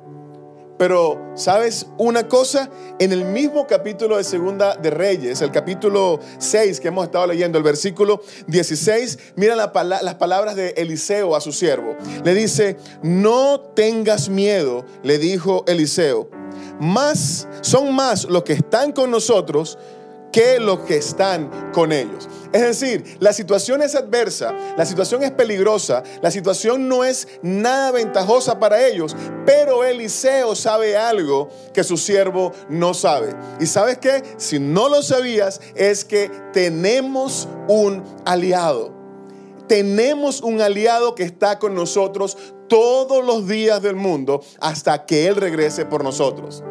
Pero, 0.77 1.31
¿sabes 1.35 1.87
una 1.97 2.27
cosa? 2.27 2.69
En 2.99 3.11
el 3.11 3.25
mismo 3.25 3.65
capítulo 3.65 4.17
de 4.17 4.23
Segunda 4.23 4.75
de 4.75 4.91
Reyes, 4.91 5.41
el 5.41 5.51
capítulo 5.51 6.19
6 6.37 6.79
que 6.79 6.89
hemos 6.89 7.05
estado 7.05 7.27
leyendo, 7.27 7.57
el 7.57 7.63
versículo 7.63 8.21
16, 8.47 9.19
mira 9.35 9.55
las 9.55 10.15
palabras 10.15 10.55
de 10.55 10.69
Eliseo 10.77 11.35
a 11.35 11.41
su 11.41 11.51
siervo. 11.51 11.95
Le 12.23 12.33
dice, 12.33 12.77
no 13.01 13.59
tengas 13.59 14.29
miedo, 14.29 14.85
le 15.03 15.17
dijo 15.17 15.63
Eliseo. 15.67 16.29
Más, 16.79 17.47
son 17.61 17.95
más 17.95 18.25
los 18.25 18.43
que 18.43 18.53
están 18.53 18.91
con 18.91 19.09
nosotros 19.09 19.79
que 20.31 20.59
los 20.59 20.79
que 20.81 20.97
están 20.97 21.71
con 21.73 21.91
ellos. 21.91 22.27
Es 22.53 22.61
decir, 22.61 23.17
la 23.19 23.33
situación 23.33 23.81
es 23.81 23.95
adversa, 23.95 24.53
la 24.77 24.85
situación 24.85 25.23
es 25.23 25.31
peligrosa, 25.31 26.03
la 26.21 26.31
situación 26.31 26.87
no 26.87 27.03
es 27.03 27.27
nada 27.41 27.91
ventajosa 27.91 28.59
para 28.59 28.85
ellos, 28.87 29.15
pero 29.45 29.83
Eliseo 29.83 30.55
sabe 30.55 30.95
algo 30.95 31.49
que 31.73 31.83
su 31.83 31.97
siervo 31.97 32.53
no 32.69 32.93
sabe. 32.93 33.35
¿Y 33.59 33.65
sabes 33.65 33.97
qué? 33.97 34.23
Si 34.37 34.59
no 34.59 34.89
lo 34.89 35.01
sabías, 35.01 35.59
es 35.75 36.05
que 36.05 36.31
tenemos 36.53 37.47
un 37.67 38.03
aliado. 38.25 38.95
Tenemos 39.67 40.41
un 40.41 40.61
aliado 40.61 41.13
que 41.15 41.23
está 41.23 41.59
con 41.59 41.75
nosotros 41.75 42.37
todos 42.69 43.23
los 43.25 43.47
días 43.47 43.81
del 43.81 43.95
mundo 43.95 44.41
hasta 44.59 45.05
que 45.05 45.27
Él 45.27 45.35
regrese 45.35 45.85
por 45.85 46.03
nosotros. 46.03 46.63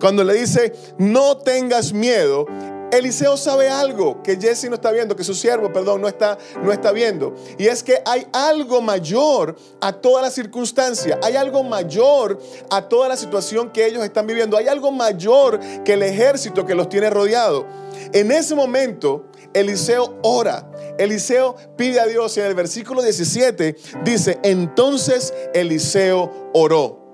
Cuando 0.00 0.22
le 0.22 0.34
dice, 0.34 0.72
no 0.98 1.38
tengas 1.38 1.92
miedo, 1.92 2.46
Eliseo 2.90 3.36
sabe 3.36 3.68
algo 3.68 4.22
que 4.22 4.36
Jesse 4.36 4.64
no 4.68 4.74
está 4.74 4.90
viendo, 4.90 5.14
que 5.14 5.24
su 5.24 5.34
siervo, 5.34 5.72
perdón, 5.72 6.00
no 6.00 6.08
está, 6.08 6.38
no 6.62 6.72
está 6.72 6.92
viendo. 6.92 7.34
Y 7.58 7.66
es 7.66 7.82
que 7.82 8.00
hay 8.06 8.26
algo 8.32 8.80
mayor 8.80 9.56
a 9.80 9.92
toda 9.92 10.22
la 10.22 10.30
circunstancia. 10.30 11.18
Hay 11.22 11.36
algo 11.36 11.62
mayor 11.62 12.38
a 12.70 12.88
toda 12.88 13.08
la 13.08 13.16
situación 13.16 13.70
que 13.70 13.86
ellos 13.86 14.02
están 14.04 14.26
viviendo. 14.26 14.56
Hay 14.56 14.68
algo 14.68 14.90
mayor 14.90 15.60
que 15.84 15.94
el 15.94 16.02
ejército 16.02 16.64
que 16.64 16.74
los 16.74 16.88
tiene 16.88 17.10
rodeado. 17.10 17.66
En 18.12 18.32
ese 18.32 18.54
momento, 18.54 19.26
Eliseo 19.52 20.18
ora. 20.22 20.70
Eliseo 20.98 21.56
pide 21.76 22.00
a 22.00 22.06
Dios 22.06 22.36
y 22.36 22.40
en 22.40 22.46
el 22.46 22.54
versículo 22.54 23.02
17 23.02 23.76
dice, 24.04 24.38
entonces 24.42 25.34
Eliseo 25.52 26.50
oró. 26.54 27.06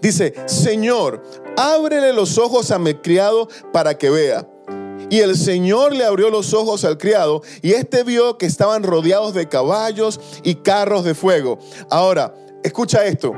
Dice, 0.00 0.34
Señor, 0.46 1.22
ábrele 1.56 2.12
los 2.12 2.38
ojos 2.38 2.70
a 2.70 2.78
mi 2.78 2.94
criado 2.94 3.48
para 3.72 3.96
que 3.96 4.10
vea. 4.10 4.46
Y 5.10 5.20
el 5.20 5.36
Señor 5.36 5.94
le 5.94 6.04
abrió 6.04 6.30
los 6.30 6.54
ojos 6.54 6.84
al 6.84 6.98
criado 6.98 7.42
y 7.62 7.72
éste 7.72 8.02
vio 8.04 8.38
que 8.38 8.46
estaban 8.46 8.82
rodeados 8.82 9.34
de 9.34 9.48
caballos 9.48 10.20
y 10.42 10.56
carros 10.56 11.04
de 11.04 11.14
fuego. 11.14 11.58
Ahora, 11.90 12.34
escucha 12.62 13.04
esto. 13.04 13.32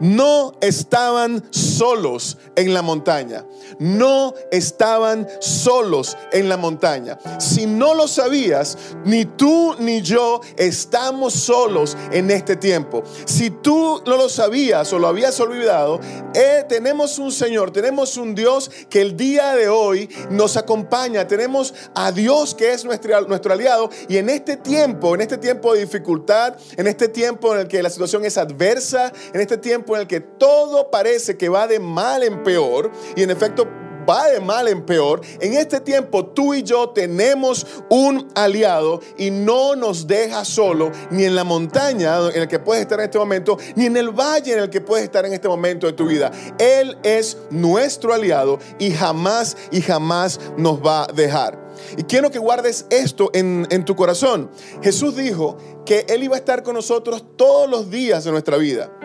No 0.00 0.52
estaban 0.60 1.44
solos 1.50 2.38
en 2.56 2.74
la 2.74 2.82
montaña. 2.82 3.44
No 3.78 4.34
estaban 4.50 5.26
solos 5.40 6.16
en 6.32 6.48
la 6.48 6.56
montaña. 6.56 7.18
Si 7.38 7.66
no 7.66 7.94
lo 7.94 8.08
sabías, 8.08 8.78
ni 9.04 9.24
tú 9.24 9.76
ni 9.78 10.02
yo 10.02 10.40
estamos 10.56 11.34
solos 11.34 11.96
en 12.12 12.30
este 12.30 12.56
tiempo. 12.56 13.02
Si 13.24 13.50
tú 13.50 14.02
no 14.06 14.16
lo 14.16 14.28
sabías 14.28 14.92
o 14.92 14.98
lo 14.98 15.08
habías 15.08 15.38
olvidado, 15.40 16.00
eh, 16.34 16.64
tenemos 16.68 17.18
un 17.18 17.32
Señor, 17.32 17.70
tenemos 17.70 18.16
un 18.16 18.34
Dios 18.34 18.70
que 18.88 19.00
el 19.00 19.16
día 19.16 19.54
de 19.54 19.68
hoy 19.68 20.08
nos 20.30 20.56
acompaña. 20.56 21.26
Tenemos 21.26 21.74
a 21.94 22.12
Dios 22.12 22.54
que 22.54 22.72
es 22.72 22.84
nuestro, 22.84 23.20
nuestro 23.22 23.52
aliado. 23.52 23.90
Y 24.08 24.16
en 24.16 24.28
este 24.28 24.56
tiempo, 24.56 25.14
en 25.14 25.20
este 25.20 25.38
tiempo 25.38 25.74
de 25.74 25.80
dificultad, 25.80 26.56
en 26.76 26.86
este 26.86 27.08
tiempo 27.08 27.54
en 27.54 27.60
el 27.60 27.68
que 27.68 27.82
la 27.82 27.90
situación 27.90 28.24
es 28.24 28.38
adversa, 28.38 29.12
en 29.32 29.40
este 29.40 29.56
tiempo 29.56 29.87
en 29.94 30.02
el 30.02 30.06
que 30.06 30.20
todo 30.20 30.90
parece 30.90 31.36
que 31.36 31.48
va 31.48 31.66
de 31.66 31.78
mal 31.78 32.22
en 32.22 32.42
peor, 32.42 32.90
y 33.16 33.22
en 33.22 33.30
efecto 33.30 33.66
va 34.08 34.28
de 34.28 34.40
mal 34.40 34.68
en 34.68 34.84
peor, 34.84 35.20
en 35.40 35.54
este 35.54 35.80
tiempo 35.80 36.26
tú 36.26 36.54
y 36.54 36.62
yo 36.62 36.90
tenemos 36.90 37.66
un 37.90 38.28
aliado 38.34 39.00
y 39.18 39.30
no 39.30 39.76
nos 39.76 40.06
deja 40.06 40.44
solo 40.44 40.90
ni 41.10 41.24
en 41.24 41.34
la 41.34 41.44
montaña 41.44 42.16
en 42.32 42.40
la 42.40 42.48
que 42.48 42.58
puedes 42.58 42.82
estar 42.82 42.98
en 43.00 43.06
este 43.06 43.18
momento, 43.18 43.58
ni 43.76 43.86
en 43.86 43.96
el 43.96 44.10
valle 44.10 44.54
en 44.54 44.60
el 44.60 44.70
que 44.70 44.80
puedes 44.80 45.04
estar 45.04 45.26
en 45.26 45.34
este 45.34 45.48
momento 45.48 45.86
de 45.86 45.92
tu 45.92 46.06
vida. 46.06 46.30
Él 46.58 46.96
es 47.02 47.36
nuestro 47.50 48.14
aliado 48.14 48.58
y 48.78 48.90
jamás 48.90 49.56
y 49.70 49.82
jamás 49.82 50.40
nos 50.56 50.84
va 50.84 51.04
a 51.04 51.06
dejar. 51.08 51.68
Y 51.96 52.04
quiero 52.04 52.30
que 52.30 52.38
guardes 52.38 52.86
esto 52.90 53.30
en, 53.34 53.66
en, 53.70 53.84
tu 53.84 53.94
corazón. 53.94 54.50
Jesús 54.82 55.14
dijo 55.16 55.58
que 55.86 56.06
Él 56.08 56.24
iba 56.24 56.34
a 56.34 56.38
estar 56.38 56.62
con 56.62 56.74
nosotros 56.74 57.24
todos 57.36 57.70
los 57.70 57.90
días 57.90 58.24
de 58.24 58.32
nuestra 58.32 58.56
vida 58.56 58.97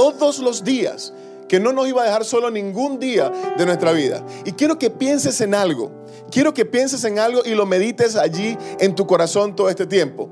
todos 0.00 0.38
los 0.38 0.64
días, 0.64 1.12
que 1.48 1.60
no 1.60 1.72
nos 1.72 1.88
iba 1.88 2.02
a 2.02 2.04
dejar 2.04 2.24
solo 2.24 2.50
ningún 2.50 2.98
día 2.98 3.30
de 3.58 3.66
nuestra 3.66 3.92
vida. 3.92 4.24
Y 4.44 4.52
quiero 4.52 4.78
que 4.78 4.88
pienses 4.88 5.40
en 5.40 5.54
algo, 5.54 5.90
quiero 6.30 6.54
que 6.54 6.64
pienses 6.64 7.04
en 7.04 7.18
algo 7.18 7.42
y 7.44 7.54
lo 7.54 7.66
medites 7.66 8.16
allí 8.16 8.56
en 8.78 8.94
tu 8.94 9.06
corazón 9.06 9.54
todo 9.54 9.68
este 9.68 9.86
tiempo. 9.86 10.30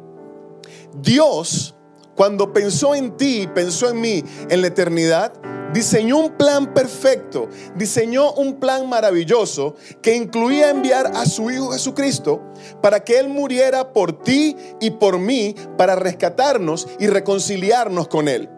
Dios, 0.95 1.75
cuando 2.15 2.53
pensó 2.53 2.95
en 2.95 3.17
ti, 3.17 3.49
pensó 3.55 3.91
en 3.91 4.01
mí 4.01 4.25
en 4.49 4.61
la 4.61 4.69
eternidad, 4.69 5.33
diseñó 5.73 6.19
un 6.19 6.31
plan 6.37 6.73
perfecto, 6.73 7.49
diseñó 7.77 8.33
un 8.33 8.59
plan 8.59 8.89
maravilloso 8.89 9.75
que 10.01 10.17
incluía 10.17 10.71
enviar 10.71 11.13
a 11.15 11.27
su 11.27 11.51
Hijo 11.51 11.73
Jesucristo 11.73 12.43
para 12.81 13.01
que 13.05 13.19
Él 13.19 13.29
muriera 13.29 13.93
por 13.93 14.23
ti 14.23 14.57
y 14.81 14.91
por 14.91 15.19
mí, 15.19 15.55
para 15.77 15.97
rescatarnos 15.97 16.89
y 16.99 17.07
reconciliarnos 17.09 18.09
con 18.09 18.29
Él. 18.29 18.49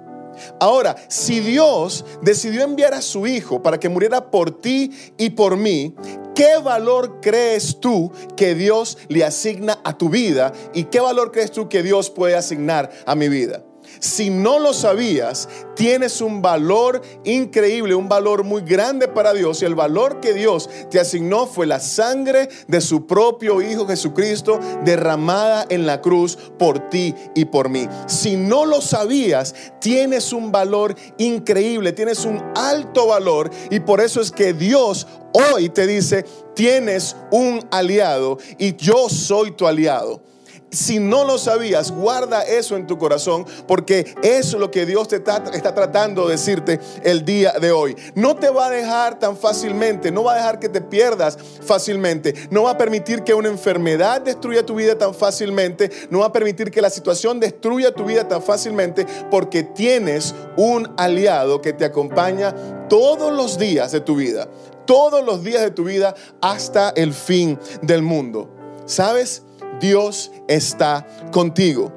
Ahora, 0.59 0.97
si 1.09 1.41
Dios 1.41 2.05
decidió 2.23 2.63
enviar 2.63 2.95
a 2.95 3.03
su 3.03 3.27
Hijo 3.27 3.63
para 3.63 3.79
que 3.79 3.89
muriera 3.89 4.31
por 4.31 4.61
ti 4.61 4.91
y 5.17 5.31
por 5.31 5.57
mí, 5.57 5.95
¿qué 6.35 6.59
valor 6.63 7.21
crees 7.21 7.79
tú 7.81 8.13
que 8.37 8.55
Dios 8.55 8.99
le 9.09 9.25
asigna 9.25 9.81
a 9.85 9.97
tu 9.97 10.09
vida? 10.09 10.53
¿Y 10.75 10.85
qué 10.85 11.01
valor 11.01 11.33
crees 11.33 11.51
tú 11.51 11.69
que 11.69 11.83
Dios 11.83 12.11
puede 12.11 12.37
asignar 12.37 12.91
a 13.07 13.15
mi 13.15 13.29
vida? 13.29 13.63
Si 13.99 14.31
no 14.31 14.59
lo 14.59 14.73
sabías, 14.73 15.49
tienes 15.75 16.21
un 16.21 16.43
valor 16.43 17.03
increíble, 17.25 17.95
un 17.95 18.09
valor 18.09 18.45
muy 18.45 18.63
grande 18.63 19.09
para 19.09 19.33
Dios. 19.33 19.63
Y 19.63 19.65
el 19.65 19.75
valor 19.75 20.21
que 20.21 20.33
Dios 20.33 20.69
te 20.91 21.01
asignó 21.01 21.47
fue 21.47 21.67
la 21.67 21.81
sangre 21.81 22.49
de 22.69 22.81
su 22.81 23.07
propio 23.07 23.61
Hijo 23.61 23.87
Jesucristo 23.87 24.59
derramada 24.85 25.67
en 25.69 25.87
la 25.87 26.01
cruz 26.01 26.37
por 26.59 26.91
ti 26.91 27.15
y 27.35 27.47
por 27.47 27.69
mí. 27.69 27.89
Si 28.07 28.37
no 28.37 28.65
lo 28.65 28.81
sabías, 28.81 29.55
tienes 29.81 30.33
un 30.33 30.53
valor 30.53 30.95
increíble, 31.19 31.93
tienes 31.93 32.25
un 32.25 32.43
alto 32.55 33.07
valor. 33.09 33.51
Y 33.71 33.81
por 33.81 34.01
eso 34.01 34.21
es 34.21 34.31
que 34.31 34.53
Dios 34.53 35.07
hoy 35.33 35.69
te 35.69 35.87
dice, 35.87 36.25
tienes 36.55 37.17
un 37.31 37.67
aliado 37.71 38.39
y 38.59 38.77
yo 38.77 39.09
soy 39.09 39.53
tu 39.53 39.67
aliado. 39.67 40.23
Si 40.71 40.99
no 40.99 41.25
lo 41.25 41.39
sabías, 41.39 41.91
guarda 41.91 42.43
eso 42.43 42.77
en 42.77 42.87
tu 42.87 42.99
corazón 42.99 43.45
porque 43.67 44.15
es 44.23 44.53
lo 44.53 44.71
que 44.71 44.87
Dios 44.87 45.09
te 45.09 45.17
está, 45.17 45.43
está, 45.53 45.75
tratando 45.75 46.27
de 46.27 46.33
decirte 46.33 46.81
el 47.03 47.25
día 47.25 47.53
de 47.61 47.73
hoy. 47.73 47.97
No 48.15 48.37
te 48.37 48.51
va 48.51 48.67
a 48.67 48.71
dejar 48.71 49.19
tan 49.19 49.37
fácilmente, 49.37 50.11
no 50.11 50.25
va 50.25 50.35
a 50.35 50.37
dejar 50.37 50.59
que 50.59 50.69
te 50.69 50.81
pierdas 50.81 51.39
fácilmente, 51.63 52.35
no 52.51 52.65
va 52.65 52.73
a 52.73 52.79
permitir 52.79 53.23
que 53.23 53.35
una 53.35 53.49
enfermedad 53.49 54.21
destruya 54.21 54.65
tu 54.65 54.75
vida 54.75 54.97
tan 54.97 55.15
fácilmente, 55.15 55.91
no 56.11 56.21
va 56.21 56.27
a 56.27 56.33
permitir 56.33 56.71
que 56.71 56.81
la 56.81 56.91
situación 56.91 57.41
destruya 57.41 57.93
tu 57.93 58.05
vida 58.05 58.29
tan 58.29 58.43
fácilmente 58.43 59.07
porque 59.31 59.63
tienes 59.63 60.35
un 60.57 60.93
aliado 60.97 61.61
que 61.61 61.73
te 61.73 61.85
acompaña 61.85 62.55
todos 62.89 63.33
los 63.33 63.59
días 63.59 63.93
de 63.93 64.01
tu 64.01 64.17
vida, 64.17 64.49
todos 64.87 65.25
los 65.25 65.43
días 65.43 65.63
de 65.63 65.71
tu 65.71 65.85
vida 65.85 66.15
hasta 66.41 66.91
el 66.91 67.13
fin 67.13 67.59
del 67.83 68.03
mundo. 68.03 68.51
¿Sabes? 68.87 69.45
Dios 69.81 70.31
está 70.49 71.07
contigo. 71.33 71.93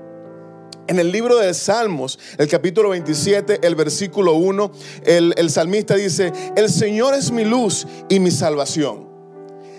En 0.88 1.00
el 1.00 1.12
libro 1.12 1.38
de 1.38 1.54
Salmos, 1.54 2.20
el 2.38 2.48
capítulo 2.48 2.90
27, 2.90 3.60
el 3.66 3.76
versículo 3.76 4.34
1, 4.34 4.72
el, 5.06 5.34
el, 5.38 5.50
salmista 5.50 5.96
dice, 5.96 6.34
el 6.56 6.70
Señor 6.70 7.14
es 7.14 7.32
mi 7.32 7.46
luz 7.46 7.88
y 8.10 8.20
mi 8.20 8.32
salvación. 8.32 9.08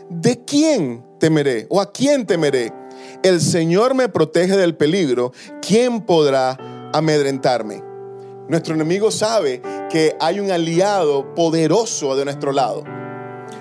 ¿De 0.08 0.44
quién 0.44 1.04
temeré 1.18 1.66
o 1.68 1.80
a 1.80 1.92
quién 1.92 2.26
temeré? 2.26 2.73
El 3.23 3.40
Señor 3.40 3.94
me 3.94 4.08
protege 4.08 4.56
del 4.56 4.76
peligro. 4.76 5.32
¿Quién 5.61 6.02
podrá 6.02 6.90
amedrentarme? 6.92 7.82
Nuestro 8.49 8.75
enemigo 8.75 9.11
sabe 9.11 9.62
que 9.90 10.16
hay 10.20 10.40
un 10.40 10.50
aliado 10.50 11.34
poderoso 11.34 12.16
de 12.16 12.26
nuestro 12.26 12.52
lado. 12.52 12.84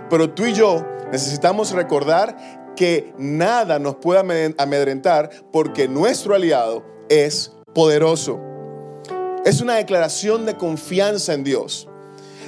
Pero 0.10 0.30
tú 0.32 0.46
y 0.46 0.54
yo 0.54 0.86
necesitamos 1.12 1.72
recordar 1.72 2.63
que 2.76 3.14
nada 3.18 3.80
nos 3.80 3.96
pueda 3.96 4.22
amedrentar 4.58 5.30
porque 5.52 5.88
nuestro 5.88 6.36
aliado 6.36 6.84
es 7.10 7.52
poderoso. 7.74 8.40
Es 9.46 9.62
una 9.62 9.76
declaración 9.76 10.46
de 10.46 10.56
confianza 10.56 11.34
en 11.34 11.44
Dios. 11.44 11.88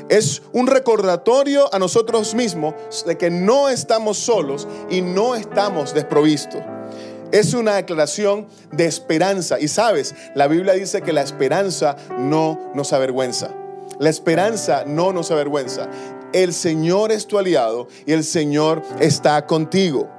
Es 0.07 0.43
un 0.53 0.67
recordatorio 0.67 1.73
a 1.73 1.79
nosotros 1.79 2.35
mismos 2.35 2.75
de 3.05 3.17
que 3.17 3.29
no 3.29 3.69
estamos 3.69 4.17
solos 4.17 4.67
y 4.89 5.01
no 5.01 5.35
estamos 5.35 5.93
desprovistos. 5.93 6.61
Es 7.31 7.53
una 7.53 7.75
declaración 7.75 8.47
de 8.71 8.85
esperanza. 8.85 9.59
Y 9.59 9.67
sabes, 9.67 10.13
la 10.35 10.47
Biblia 10.47 10.73
dice 10.73 11.01
que 11.01 11.11
la 11.11 11.21
esperanza 11.21 11.95
no 12.17 12.71
nos 12.75 12.93
avergüenza. 12.93 13.49
La 13.99 14.09
esperanza 14.09 14.83
no 14.85 15.11
nos 15.11 15.31
avergüenza. 15.31 15.89
El 16.33 16.53
Señor 16.53 17.11
es 17.11 17.27
tu 17.27 17.39
aliado 17.39 17.87
y 18.05 18.13
el 18.13 18.23
Señor 18.23 18.83
está 18.99 19.45
contigo. 19.47 20.14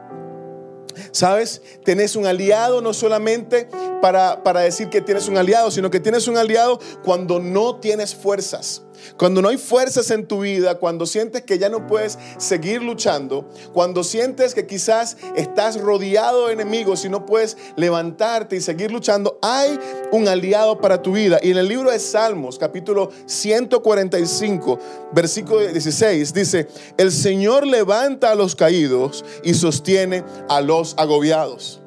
¿Sabes? 1.13 1.63
Tenés 1.85 2.17
un 2.17 2.27
aliado 2.27 2.81
no 2.81 2.93
solamente 2.93 3.69
para, 4.01 4.43
para 4.43 4.61
decir 4.61 4.89
que 4.89 5.01
tienes 5.01 5.29
un 5.29 5.37
aliado, 5.37 5.71
sino 5.71 5.91
que 5.91 6.01
tienes 6.01 6.29
un 6.29 6.37
aliado 6.37 6.79
cuando 7.05 7.39
no 7.39 7.77
tienes 7.77 8.15
fuerzas. 8.15 8.86
Cuando 9.17 9.43
no 9.43 9.49
hay 9.49 9.59
fuerzas 9.59 10.11
en 10.11 10.27
tu 10.27 10.41
vida, 10.41 10.77
cuando 10.77 11.07
sientes 11.07 11.43
que 11.43 11.59
ya 11.59 11.69
no 11.69 11.87
puedes 11.87 12.19
seguir 12.39 12.83
luchando, 12.83 13.49
cuando 13.73 14.05
sientes 14.05 14.55
que 14.55 14.67
quizás 14.67 15.17
estás 15.37 15.81
rodeado 15.81 16.47
de 16.47 16.53
enemigos 16.53 17.05
y 17.05 17.09
no 17.09 17.27
puedes 17.27 17.57
levantarte 17.77 18.57
y 18.57 18.61
seguir 18.61 18.91
luchando, 18.91 19.39
hay 19.43 19.79
un 20.13 20.29
aliado 20.29 20.81
para 20.81 21.03
tu 21.03 21.13
vida. 21.13 21.39
Y 21.43 21.51
en 21.51 21.59
el 21.59 21.69
libro 21.69 21.91
de 21.91 21.99
Salmos, 21.99 22.59
capítulo 22.59 23.11
145, 23.27 24.79
versículo 25.13 25.61
16, 25.61 26.33
dice, 26.33 26.69
el 26.97 27.13
Señor 27.13 27.67
levanta 27.67 28.33
a 28.33 28.35
los 28.35 28.55
caídos 28.55 29.25
y 29.43 29.55
sostiene 29.55 30.25
a 30.49 30.61
los 30.61 30.95
agobiados. 30.99 31.83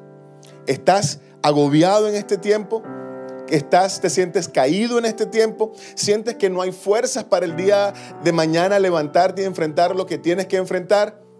¿Estás 0.66 1.20
agobiado 1.42 2.08
en 2.08 2.14
este 2.14 2.38
tiempo? 2.38 2.82
Estás, 3.50 4.00
te 4.00 4.10
sientes 4.10 4.48
caído 4.48 4.98
en 4.98 5.04
este 5.04 5.26
tiempo, 5.26 5.72
sientes 5.94 6.36
que 6.36 6.50
no 6.50 6.62
hay 6.62 6.72
fuerzas 6.72 7.24
para 7.24 7.46
el 7.46 7.56
día 7.56 7.92
de 8.22 8.32
mañana 8.32 8.78
levantarte 8.78 9.42
y 9.42 9.44
enfrentar 9.44 9.94
lo 9.94 10.06
que 10.06 10.18
tienes 10.18 10.46
que 10.46 10.56
enfrentar. 10.56 11.30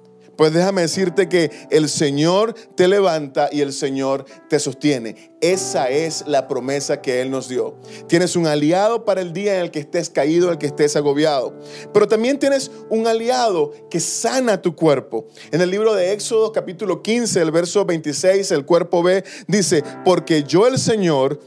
Pues 0.41 0.55
déjame 0.55 0.81
decirte 0.81 1.29
que 1.29 1.51
el 1.69 1.91
Señor 1.91 2.55
te 2.75 2.89
levanta 2.89 3.51
y 3.53 3.61
el 3.61 3.75
Señor 3.75 4.25
te 4.49 4.59
sostiene. 4.59 5.35
Esa 5.43 5.91
es 5.91 6.25
la 6.27 6.49
promesa 6.49 7.03
que 7.03 7.21
Él 7.21 7.31
nos 7.31 7.47
dio. 7.47 7.75
Tienes 8.07 8.37
un 8.37 8.47
aliado 8.47 9.05
para 9.05 9.21
el 9.21 9.35
día 9.35 9.57
en 9.57 9.61
el 9.61 9.71
que 9.71 9.81
estés 9.81 10.09
caído, 10.09 10.47
en 10.47 10.53
el 10.53 10.59
que 10.59 10.69
estés 10.69 10.97
agobiado. 10.97 11.53
Pero 11.93 12.09
también 12.09 12.39
tienes 12.39 12.71
un 12.89 13.07
aliado 13.07 13.73
que 13.91 14.01
sana 14.01 14.63
tu 14.63 14.75
cuerpo. 14.75 15.27
En 15.51 15.61
el 15.61 15.71
libro 15.71 15.95
de 15.95 16.13
Éxodo 16.13 16.53
capítulo 16.53 17.03
15, 17.03 17.39
el 17.39 17.51
verso 17.51 17.85
26, 17.85 18.51
el 18.53 18.65
cuerpo 18.65 19.03
B, 19.03 19.23
dice, 19.47 19.85
porque 20.07 20.43
yo 20.43 20.67
el 20.67 20.79
Señor 20.79 21.39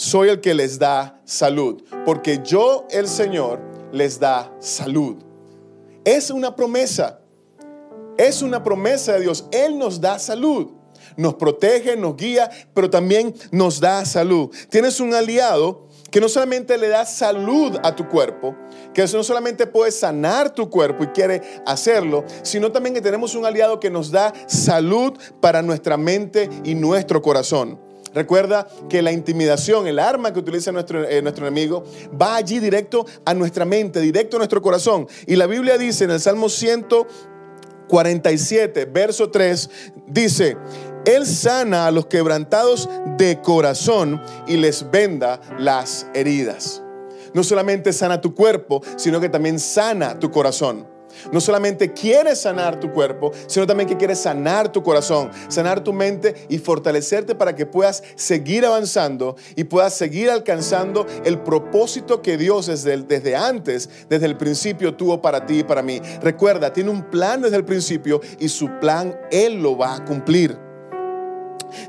soy 0.00 0.30
el 0.30 0.40
que 0.40 0.54
les 0.54 0.78
da 0.78 1.20
salud, 1.26 1.82
porque 2.06 2.40
yo, 2.42 2.86
el 2.90 3.06
Señor, 3.06 3.60
les 3.92 4.18
da 4.18 4.50
salud. 4.58 5.16
Es 6.06 6.30
una 6.30 6.56
promesa, 6.56 7.20
es 8.16 8.40
una 8.40 8.64
promesa 8.64 9.12
de 9.12 9.20
Dios. 9.20 9.44
Él 9.52 9.78
nos 9.78 10.00
da 10.00 10.18
salud, 10.18 10.68
nos 11.18 11.34
protege, 11.34 11.98
nos 11.98 12.16
guía, 12.16 12.50
pero 12.72 12.88
también 12.88 13.34
nos 13.50 13.78
da 13.78 14.06
salud. 14.06 14.48
Tienes 14.70 15.00
un 15.00 15.12
aliado 15.12 15.86
que 16.10 16.18
no 16.18 16.30
solamente 16.30 16.78
le 16.78 16.88
da 16.88 17.04
salud 17.04 17.76
a 17.82 17.94
tu 17.94 18.08
cuerpo, 18.08 18.56
que 18.94 19.02
no 19.02 19.22
solamente 19.22 19.66
puede 19.66 19.92
sanar 19.92 20.54
tu 20.54 20.70
cuerpo 20.70 21.04
y 21.04 21.08
quiere 21.08 21.42
hacerlo, 21.66 22.24
sino 22.40 22.72
también 22.72 22.94
que 22.94 23.02
tenemos 23.02 23.34
un 23.34 23.44
aliado 23.44 23.78
que 23.78 23.90
nos 23.90 24.10
da 24.10 24.32
salud 24.46 25.12
para 25.42 25.60
nuestra 25.60 25.98
mente 25.98 26.48
y 26.64 26.74
nuestro 26.74 27.20
corazón. 27.20 27.89
Recuerda 28.12 28.66
que 28.88 29.02
la 29.02 29.12
intimidación, 29.12 29.86
el 29.86 29.98
arma 29.98 30.32
que 30.32 30.38
utiliza 30.40 30.72
nuestro, 30.72 31.06
eh, 31.08 31.22
nuestro 31.22 31.46
enemigo, 31.46 31.84
va 32.20 32.34
allí 32.36 32.58
directo 32.58 33.06
a 33.24 33.34
nuestra 33.34 33.64
mente, 33.64 34.00
directo 34.00 34.36
a 34.36 34.38
nuestro 34.38 34.60
corazón. 34.60 35.06
Y 35.26 35.36
la 35.36 35.46
Biblia 35.46 35.78
dice 35.78 36.02
en 36.04 36.10
el 36.10 36.18
Salmo 36.20 36.48
147, 36.48 38.86
verso 38.86 39.30
3, 39.30 39.70
dice, 40.08 40.56
Él 41.04 41.24
sana 41.24 41.86
a 41.86 41.92
los 41.92 42.06
quebrantados 42.06 42.88
de 43.16 43.40
corazón 43.40 44.20
y 44.48 44.56
les 44.56 44.90
venda 44.90 45.40
las 45.58 46.08
heridas. 46.12 46.82
No 47.32 47.44
solamente 47.44 47.92
sana 47.92 48.20
tu 48.20 48.34
cuerpo, 48.34 48.82
sino 48.96 49.20
que 49.20 49.28
también 49.28 49.60
sana 49.60 50.18
tu 50.18 50.32
corazón. 50.32 50.88
No 51.32 51.40
solamente 51.40 51.92
quiere 51.92 52.36
sanar 52.36 52.80
tu 52.80 52.92
cuerpo, 52.92 53.32
sino 53.46 53.66
también 53.66 53.88
que 53.88 53.96
quiere 53.96 54.14
sanar 54.14 54.70
tu 54.70 54.82
corazón, 54.82 55.30
sanar 55.48 55.82
tu 55.82 55.92
mente 55.92 56.46
y 56.48 56.58
fortalecerte 56.58 57.34
para 57.34 57.54
que 57.54 57.66
puedas 57.66 58.02
seguir 58.16 58.64
avanzando 58.64 59.36
y 59.56 59.64
puedas 59.64 59.94
seguir 59.94 60.30
alcanzando 60.30 61.06
el 61.24 61.38
propósito 61.38 62.22
que 62.22 62.36
Dios 62.36 62.66
desde 62.66 63.36
antes, 63.36 63.88
desde 64.08 64.26
el 64.26 64.36
principio 64.36 64.94
tuvo 64.94 65.20
para 65.20 65.46
ti 65.46 65.60
y 65.60 65.64
para 65.64 65.82
mí. 65.82 66.00
Recuerda, 66.22 66.72
tiene 66.72 66.90
un 66.90 67.02
plan 67.10 67.42
desde 67.42 67.56
el 67.56 67.64
principio 67.64 68.20
y 68.38 68.48
su 68.48 68.68
plan 68.80 69.18
Él 69.30 69.62
lo 69.62 69.76
va 69.76 69.96
a 69.96 70.04
cumplir. 70.04 70.69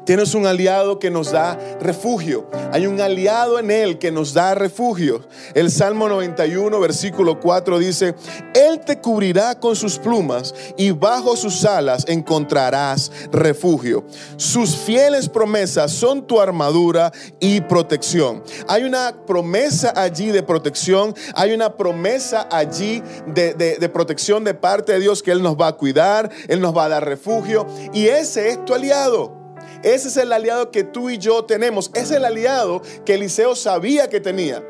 Tienes 0.06 0.34
un 0.34 0.46
aliado 0.46 1.00
que 1.00 1.10
nos 1.10 1.32
da 1.32 1.58
refugio. 1.80 2.50
Hay 2.72 2.88
un 2.88 3.00
aliado 3.00 3.60
en 3.60 3.72
Él 3.72 4.00
que 4.00 4.12
nos 4.12 4.34
da 4.34 4.56
refugio. 4.56 5.28
El 5.54 5.72
Salmo 5.72 6.08
91, 6.08 6.80
versículo 6.80 7.40
4 7.40 7.80
dice, 7.80 8.16
Él 8.54 8.80
te 8.80 9.00
cubrirá 9.00 9.60
con 9.60 9.76
sus 9.76 9.98
plumas 9.98 10.54
y 10.78 10.92
bajo 10.92 11.36
sus 11.36 11.66
alas 11.66 12.06
encontrarás 12.08 13.12
refugio. 13.32 14.06
Sus 14.38 14.76
fieles 14.76 15.30
promesas 15.30 15.92
son 15.92 16.26
tu 16.26 16.40
armadura 16.40 17.12
y 17.40 17.62
protección. 17.62 18.44
Hay 18.68 18.84
una 18.84 19.16
promesa 19.26 19.94
allí 19.96 20.28
de 20.28 20.44
protección. 20.44 21.14
Hay 21.36 21.54
una 21.54 21.76
promesa 21.78 22.48
allí 22.52 23.02
de, 23.28 23.54
de 23.54 23.90
protección 23.90 24.44
de 24.44 24.54
parte 24.54 24.94
de 24.94 25.00
Dios 25.00 25.22
que 25.24 25.32
Él 25.32 25.42
nos 25.42 25.56
va 25.56 25.68
a 25.68 25.74
cuidar, 25.74 26.30
Él 26.48 26.62
nos 26.62 26.76
va 26.76 26.86
a 26.86 26.90
dar 26.90 27.06
refugio. 27.06 27.66
Y 27.94 28.08
ese 28.08 28.50
es 28.50 28.66
tu 28.66 28.74
aliado. 28.74 29.41
Ese 29.84 30.10
es 30.10 30.18
el 30.18 30.32
aliado 30.32 30.72
que 30.72 30.84
tú 30.84 31.10
y 31.10 31.18
yo 31.18 31.46
tenemos. 31.46 31.92
Es 31.94 32.12
el 32.12 32.26
aliado 32.26 32.82
que 33.06 33.16
Eliseo 33.16 33.56
sabía 33.56 34.10
que 34.10 34.20
tenía. 34.20 34.64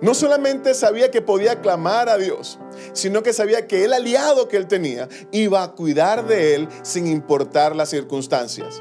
No 0.00 0.14
solamente 0.14 0.74
sabía 0.74 1.10
que 1.10 1.22
podía 1.22 1.60
clamar 1.60 2.08
a 2.08 2.18
Dios, 2.18 2.58
sino 2.92 3.22
que 3.22 3.32
sabía 3.32 3.66
que 3.66 3.84
el 3.84 3.92
aliado 3.92 4.46
que 4.46 4.56
él 4.56 4.68
tenía 4.68 5.08
iba 5.32 5.62
a 5.62 5.72
cuidar 5.72 6.26
de 6.26 6.54
él 6.54 6.68
sin 6.82 7.08
importar 7.08 7.74
las 7.74 7.90
circunstancias. 7.90 8.80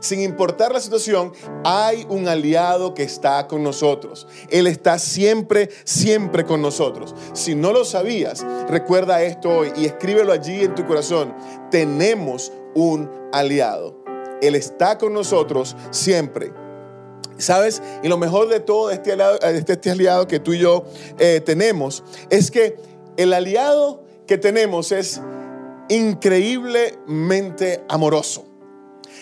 Sin 0.00 0.20
importar 0.20 0.72
la 0.72 0.80
situación, 0.80 1.32
hay 1.64 2.06
un 2.08 2.28
aliado 2.28 2.94
que 2.94 3.02
está 3.02 3.46
con 3.48 3.62
nosotros. 3.62 4.26
Él 4.50 4.66
está 4.66 4.98
siempre, 4.98 5.70
siempre 5.84 6.44
con 6.44 6.62
nosotros. 6.62 7.14
Si 7.32 7.54
no 7.54 7.72
lo 7.72 7.84
sabías, 7.84 8.44
recuerda 8.68 9.22
esto 9.22 9.48
hoy 9.50 9.72
y 9.76 9.86
escríbelo 9.86 10.32
allí 10.32 10.62
en 10.62 10.74
tu 10.74 10.86
corazón. 10.86 11.34
Tenemos 11.70 12.52
un 12.74 13.10
aliado. 13.32 13.95
Él 14.42 14.54
está 14.54 14.98
con 14.98 15.12
nosotros 15.12 15.76
siempre. 15.90 16.52
¿Sabes? 17.38 17.82
Y 18.02 18.08
lo 18.08 18.16
mejor 18.16 18.48
de 18.48 18.60
todo 18.60 18.90
este 18.90 19.12
aliado, 19.12 19.38
este, 19.40 19.74
este 19.74 19.90
aliado 19.90 20.26
que 20.26 20.40
tú 20.40 20.54
y 20.54 20.58
yo 20.58 20.84
eh, 21.18 21.42
tenemos 21.44 22.02
es 22.30 22.50
que 22.50 22.76
el 23.16 23.32
aliado 23.32 24.02
que 24.26 24.38
tenemos 24.38 24.90
es 24.92 25.20
increíblemente 25.88 27.84
amoroso. 27.88 28.46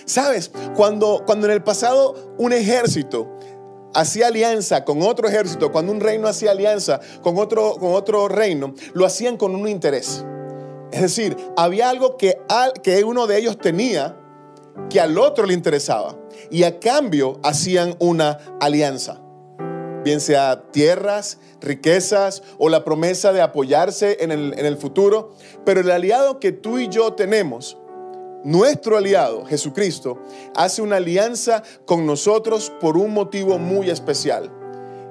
¿Sabes? 0.05 0.51
Cuando, 0.77 1.23
cuando 1.27 1.47
en 1.47 1.53
el 1.53 1.63
pasado 1.63 2.35
un 2.39 2.53
ejército 2.53 3.31
hacía 3.95 4.27
alianza 4.27 4.85
con 4.85 5.03
otro 5.03 5.29
ejército, 5.29 5.73
cuando 5.73 5.93
un 5.93 6.01
reino 6.01 6.29
hacía 6.29 6.51
alianza 6.51 7.01
con 7.23 7.39
otro, 7.39 7.77
con 7.77 7.95
otro 7.95 8.29
reino, 8.29 8.75
lo 8.93 9.07
hacían 9.07 9.37
con 9.37 9.55
un 9.55 9.69
interés. 9.69 10.25
Es 10.93 11.01
decir, 11.01 11.37
había 11.57 11.91
algo 11.91 12.17
que, 12.17 12.39
que 12.83 13.03
uno 13.05 13.27
de 13.27 13.39
ellos 13.39 13.59
tenía 13.59 14.17
que 14.91 15.01
al 15.01 15.19
otro 15.19 15.47
le 15.47 15.55
interesaba. 15.55 16.17
Y 16.51 16.65
a 16.65 16.79
cambio 16.81 17.41
hacían 17.43 17.97
una 17.99 18.39
alianza. 18.61 19.21
Bien 20.05 20.21
sea 20.21 20.71
tierras, 20.71 21.39
riquezas 21.61 22.43
o 22.59 22.69
la 22.69 22.85
promesa 22.85 23.33
de 23.33 23.41
apoyarse 23.41 24.19
en 24.21 24.33
el, 24.33 24.59
en 24.59 24.67
el 24.67 24.77
futuro. 24.77 25.33
Pero 25.65 25.81
el 25.81 25.91
aliado 25.91 26.41
que 26.41 26.53
tú 26.53 26.79
y 26.79 26.89
yo 26.89 27.15
tenemos 27.15 27.79
nuestro 28.45 28.99
aliado, 28.99 29.47
Jesucristo, 29.47 30.19
hace 30.55 30.83
una 30.83 30.97
alianza 30.97 31.63
con 31.87 32.07
nosotros 32.07 32.71
por 32.81 32.99
un 32.99 33.15
motivo 33.15 33.59
muy 33.59 33.89
especial. 33.89 34.53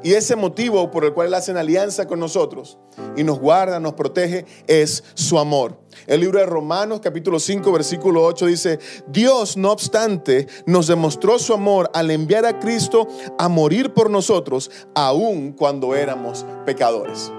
Y 0.03 0.15
ese 0.15 0.35
motivo 0.35 0.91
por 0.91 1.05
el 1.05 1.13
cual 1.13 1.27
Él 1.27 1.33
hace 1.33 1.51
una 1.51 1.61
alianza 1.61 2.05
con 2.07 2.19
nosotros 2.19 2.77
y 3.15 3.23
nos 3.23 3.39
guarda, 3.39 3.79
nos 3.79 3.93
protege, 3.93 4.45
es 4.67 5.01
su 5.13 5.39
amor. 5.39 5.79
El 6.07 6.19
libro 6.19 6.39
de 6.39 6.45
Romanos 6.45 6.99
capítulo 7.01 7.39
5 7.39 7.71
versículo 7.71 8.23
8 8.25 8.45
dice, 8.47 8.79
Dios 9.07 9.55
no 9.55 9.71
obstante 9.71 10.47
nos 10.65 10.87
demostró 10.87 11.39
su 11.39 11.53
amor 11.53 11.89
al 11.93 12.11
enviar 12.11 12.45
a 12.45 12.59
Cristo 12.59 13.07
a 13.39 13.47
morir 13.47 13.93
por 13.93 14.09
nosotros, 14.09 14.69
aun 14.93 15.53
cuando 15.53 15.95
éramos 15.95 16.45
pecadores. 16.65 17.31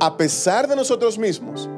A 0.00 0.16
pesar 0.16 0.66
de 0.66 0.74
nosotros 0.74 1.18
mismos, 1.18 1.68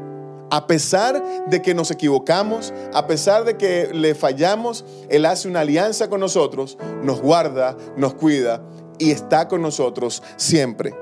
a 0.50 0.66
pesar 0.66 1.22
de 1.48 1.60
que 1.60 1.74
nos 1.74 1.90
equivocamos, 1.90 2.72
a 2.94 3.06
pesar 3.06 3.44
de 3.44 3.58
que 3.58 3.90
le 3.92 4.14
fallamos, 4.14 4.86
Él 5.10 5.26
hace 5.26 5.48
una 5.48 5.60
alianza 5.60 6.08
con 6.08 6.20
nosotros, 6.20 6.78
nos 7.02 7.20
guarda, 7.20 7.76
nos 7.96 8.14
cuida 8.14 8.62
y 8.98 9.10
está 9.10 9.48
con 9.48 9.62
nosotros 9.62 10.22
siempre. 10.36 10.94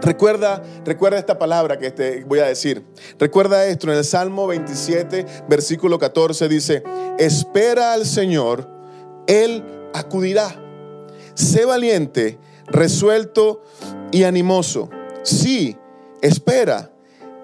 Recuerda, 0.00 0.62
recuerda 0.84 1.18
esta 1.18 1.38
palabra 1.38 1.78
que 1.78 1.90
te 1.90 2.24
voy 2.24 2.38
a 2.38 2.46
decir. 2.46 2.84
Recuerda 3.18 3.66
esto 3.66 3.90
en 3.90 3.98
el 3.98 4.04
Salmo 4.04 4.46
27, 4.46 5.26
versículo 5.48 5.98
14 5.98 6.48
dice, 6.48 6.82
espera 7.18 7.92
al 7.92 8.06
Señor, 8.06 8.68
Él 9.26 9.62
acudirá. 9.92 10.58
Sé 11.34 11.64
valiente, 11.64 12.38
resuelto 12.66 13.62
y 14.10 14.24
animoso. 14.24 14.88
Sí, 15.22 15.76
espera, 16.20 16.90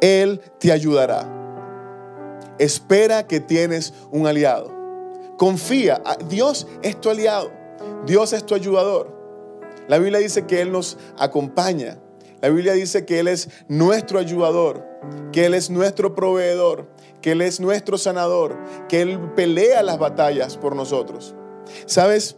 Él 0.00 0.40
te 0.58 0.72
ayudará. 0.72 1.34
Espera 2.58 3.26
que 3.26 3.40
tienes 3.40 3.94
un 4.10 4.26
aliado. 4.26 4.74
Confía, 5.36 6.02
Dios 6.28 6.66
es 6.82 7.00
tu 7.00 7.10
aliado, 7.10 7.52
Dios 8.04 8.32
es 8.32 8.44
tu 8.44 8.54
ayudador. 8.54 9.17
La 9.88 9.98
Biblia 9.98 10.20
dice 10.20 10.46
que 10.46 10.60
Él 10.60 10.70
nos 10.70 10.98
acompaña. 11.18 11.98
La 12.40 12.50
Biblia 12.50 12.74
dice 12.74 13.04
que 13.04 13.18
Él 13.18 13.26
es 13.26 13.48
nuestro 13.68 14.18
ayudador, 14.20 14.86
que 15.32 15.46
Él 15.46 15.54
es 15.54 15.70
nuestro 15.70 16.14
proveedor, 16.14 16.88
que 17.20 17.32
Él 17.32 17.40
es 17.40 17.58
nuestro 17.58 17.98
sanador, 17.98 18.56
que 18.88 19.00
Él 19.00 19.18
pelea 19.34 19.82
las 19.82 19.98
batallas 19.98 20.56
por 20.56 20.76
nosotros. 20.76 21.34
¿Sabes? 21.86 22.36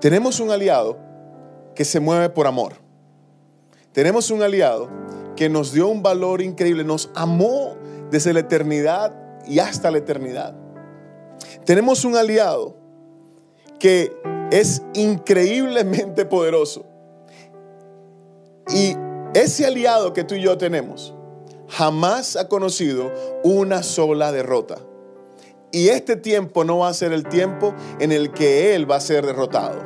Tenemos 0.00 0.40
un 0.40 0.50
aliado 0.50 0.98
que 1.74 1.84
se 1.84 2.00
mueve 2.00 2.30
por 2.30 2.46
amor. 2.46 2.74
Tenemos 3.92 4.30
un 4.30 4.42
aliado 4.42 4.88
que 5.36 5.48
nos 5.48 5.72
dio 5.72 5.88
un 5.88 6.02
valor 6.02 6.42
increíble, 6.42 6.84
nos 6.84 7.10
amó 7.14 7.76
desde 8.10 8.32
la 8.32 8.40
eternidad 8.40 9.14
y 9.46 9.58
hasta 9.58 9.90
la 9.90 9.98
eternidad. 9.98 10.54
Tenemos 11.64 12.04
un 12.04 12.16
aliado 12.16 12.76
que 13.78 14.16
es 14.50 14.82
increíblemente 14.94 16.24
poderoso. 16.24 16.84
Y 18.68 18.96
ese 19.34 19.66
aliado 19.66 20.12
que 20.12 20.24
tú 20.24 20.34
y 20.34 20.42
yo 20.42 20.58
tenemos 20.58 21.14
jamás 21.68 22.36
ha 22.36 22.48
conocido 22.48 23.12
una 23.42 23.82
sola 23.82 24.32
derrota. 24.32 24.78
Y 25.72 25.88
este 25.88 26.16
tiempo 26.16 26.64
no 26.64 26.78
va 26.78 26.88
a 26.88 26.94
ser 26.94 27.12
el 27.12 27.24
tiempo 27.28 27.74
en 28.00 28.10
el 28.10 28.32
que 28.32 28.74
Él 28.74 28.90
va 28.90 28.96
a 28.96 29.00
ser 29.00 29.24
derrotado. 29.24 29.80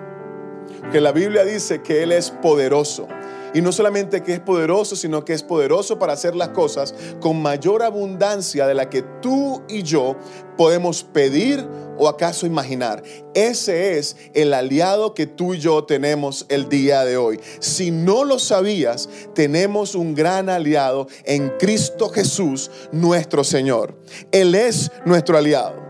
Que 0.91 1.01
la 1.01 1.13
Biblia 1.13 1.45
dice 1.45 1.83
que 1.83 2.03
Él 2.03 2.13
es 2.13 2.31
poderoso. 2.31 3.07
Y 3.55 3.63
no 3.63 3.73
solamente 3.73 4.23
que 4.23 4.35
es 4.35 4.41
poderoso, 4.41 4.97
sino 4.97 5.25
que 5.25 5.33
es 5.33 5.45
poderoso 5.45 5.99
para 5.99 6.13
hacer 6.13 6.35
las 6.35 6.49
cosas 6.49 6.95
con 7.21 7.41
mayor 7.41 7.83
abundancia 7.83 8.67
de 8.67 8.75
la 8.75 8.91
que 8.91 9.03
tú 9.23 9.63
y 9.69 9.85
yo 9.85 10.17
podemos 10.57 11.05
pedir 11.05 11.65
o 11.97 12.09
acaso 12.09 12.47
imaginar. 12.47 13.03
Ese 13.35 13.97
es 13.97 14.17
el 14.35 14.53
aliado 14.53 15.15
que 15.15 15.27
tú 15.27 15.55
y 15.55 15.59
yo 15.59 15.85
tenemos 15.85 16.47
el 16.49 16.69
día 16.69 17.05
de 17.05 17.17
hoy. 17.17 17.41
Si 17.61 17.93
no 17.93 18.25
lo 18.25 18.41
sabías, 18.41 19.09
tenemos 19.35 19.95
un 19.95 20.15
gran 20.15 20.49
aliado 20.49 21.07
en 21.25 21.51
Cristo 21.59 22.09
Jesús, 22.09 22.71
nuestro 22.91 23.45
Señor. 23.45 23.97
Él 24.33 24.55
es 24.57 24.91
nuestro 25.05 25.39
aliado. 25.39 25.85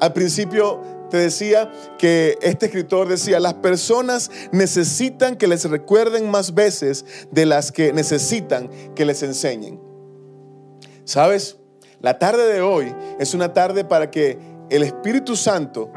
Al 0.00 0.12
principio 0.12 0.97
te 1.10 1.16
decía 1.16 1.70
que 1.98 2.38
este 2.42 2.66
escritor 2.66 3.08
decía, 3.08 3.40
las 3.40 3.54
personas 3.54 4.30
necesitan 4.52 5.36
que 5.36 5.46
les 5.46 5.68
recuerden 5.68 6.30
más 6.30 6.54
veces 6.54 7.04
de 7.30 7.46
las 7.46 7.72
que 7.72 7.92
necesitan 7.92 8.68
que 8.94 9.04
les 9.04 9.22
enseñen. 9.22 9.80
¿Sabes? 11.04 11.56
La 12.00 12.18
tarde 12.18 12.52
de 12.52 12.60
hoy 12.60 12.94
es 13.18 13.34
una 13.34 13.52
tarde 13.52 13.84
para 13.84 14.10
que 14.10 14.38
el 14.70 14.82
Espíritu 14.82 15.34
Santo 15.34 15.90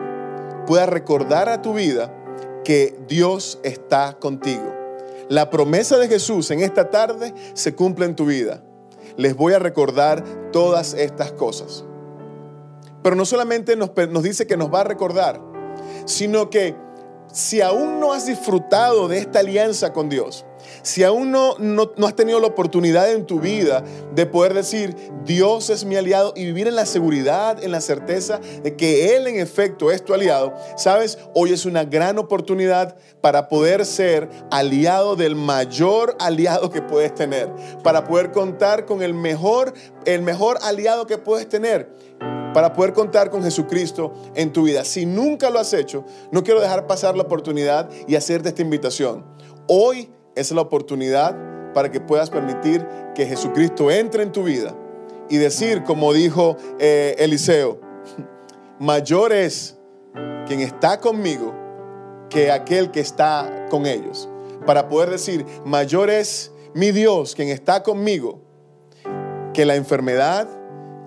pueda 0.65 0.86
recordar 0.86 1.50
a 1.50 1.62
tu 1.62 1.74
vida 1.74 2.15
que 2.63 2.97
Dios 3.08 3.60
está 3.63 4.17
contigo. 4.19 4.74
La 5.30 5.50
promesa 5.50 5.97
de 5.97 6.08
Jesús 6.08 6.52
en 6.52 6.62
esta 6.62 6.89
tarde 6.89 7.34
se 7.54 7.76
cumple 7.76 8.06
en 8.06 8.15
tu 8.15 8.26
vida. 8.26 8.63
Les 9.17 9.36
voy 9.36 9.54
a 9.54 9.60
recordar 9.60 10.24
todas 10.52 10.93
estas 10.93 11.32
cosas. 11.32 11.86
Pero 13.03 13.15
no 13.15 13.25
solamente 13.25 13.75
nos, 13.75 13.91
dice 14.23 14.47
que 14.47 14.57
nos 14.57 14.73
va 14.73 14.81
a 14.81 14.83
recordar, 14.83 15.41
sino 16.05 16.49
que 16.49 16.75
si 17.31 17.61
aún 17.61 17.99
no 17.99 18.13
has 18.13 18.25
disfrutado 18.25 19.07
de 19.07 19.19
esta 19.19 19.39
alianza 19.39 19.93
con 19.93 20.09
Dios, 20.09 20.45
si 20.82 21.04
aún 21.04 21.32
no, 21.32 21.56
no, 21.60 21.91
has 22.06 22.15
tenido 22.15 22.39
la 22.39 22.47
oportunidad 22.47 23.12
en 23.12 23.26
tu 23.26 23.39
vida 23.39 23.84
de 24.13 24.26
poder 24.26 24.54
decir, 24.54 24.95
Dios 25.26 25.69
es 25.69 25.86
mi 25.86 25.95
aliado 25.95 26.34
y 26.36 26.45
vivir 26.45 26.67
en 26.67 26.76
la 26.76 26.86
seguridad, 26.86 27.63
en 27.63 27.71
la 27.71 27.82
certeza 27.82 28.39
de 28.63 28.76
que 28.76 29.15
Él 29.15 29.28
en 29.28 29.39
efecto 29.39 29.91
es 29.91 30.04
tu 30.04 30.13
aliado, 30.13 30.54
sabes, 30.78 31.17
hoy 31.34 31.54
es 31.54 31.65
una 31.65 31.84
gran 31.84 32.17
oportunidad 32.17 32.95
para 33.21 33.47
poder 33.50 33.86
ser 33.86 34.30
aliado 34.50 35.15
del 35.15 35.36
mayor 35.36 36.15
aliado 36.19 36.69
que 36.69 36.82
puedes 36.82 37.13
tener, 37.13 37.50
para 37.84 38.06
poder 38.06 38.32
contar 38.32 38.86
con 38.86 39.02
el 39.02 39.13
mejor, 39.13 39.74
el 40.06 40.21
mejor 40.21 40.58
aliado 40.62 41.08
que 41.08 41.17
puedes 41.17 41.47
tener 41.47 41.89
para 42.54 42.74
poder 42.74 42.93
contar 42.93 43.30
con 43.30 43.43
Jesucristo 43.43 44.13
en 44.36 44.52
tu 44.52 44.63
vida. 44.63 44.84
Si 44.84 45.06
nunca 45.06 45.50
lo 45.50 45.60
has 45.60 45.74
hecho, 45.74 46.06
no 46.32 46.43
quiero 46.43 46.62
dejar 46.62 46.88
pasar 46.88 47.15
la 47.15 47.24
oportunidad 47.24 47.89
y 48.08 48.15
hacerte 48.15 48.50
esta 48.50 48.62
invitación. 48.62 49.26
Hoy 49.67 50.10
es 50.36 50.52
la 50.52 50.62
oportunidad 50.62 51.36
para 51.74 51.91
que 51.91 52.00
puedas 52.00 52.30
permitir 52.30 52.86
que 53.15 53.26
Jesucristo 53.26 53.91
entre 53.91 54.24
en 54.24 54.32
tu 54.32 54.44
vida 54.44 54.76
y 55.30 55.38
decir, 55.38 55.84
como 55.84 56.13
dijo 56.13 56.58
eh, 56.80 57.15
Eliseo, 57.20 57.80
mayor 58.80 59.32
es 59.32 59.78
quien 60.46 60.60
está 60.60 61.00
conmigo 61.00 61.54
que 62.30 62.52
aquel 62.52 62.91
que 62.91 63.00
está 63.00 63.67
con 63.70 63.86
ellos. 63.86 64.30
Para 64.65 64.89
poder 64.89 65.10
decir, 65.10 65.46
mayor 65.65 66.10
es 66.10 66.52
mi 66.74 66.91
Dios 66.91 67.36
quien 67.36 67.50
está 67.50 67.84
conmigo 67.84 68.41
que 69.54 69.65
la 69.65 69.76
enfermedad, 69.76 70.48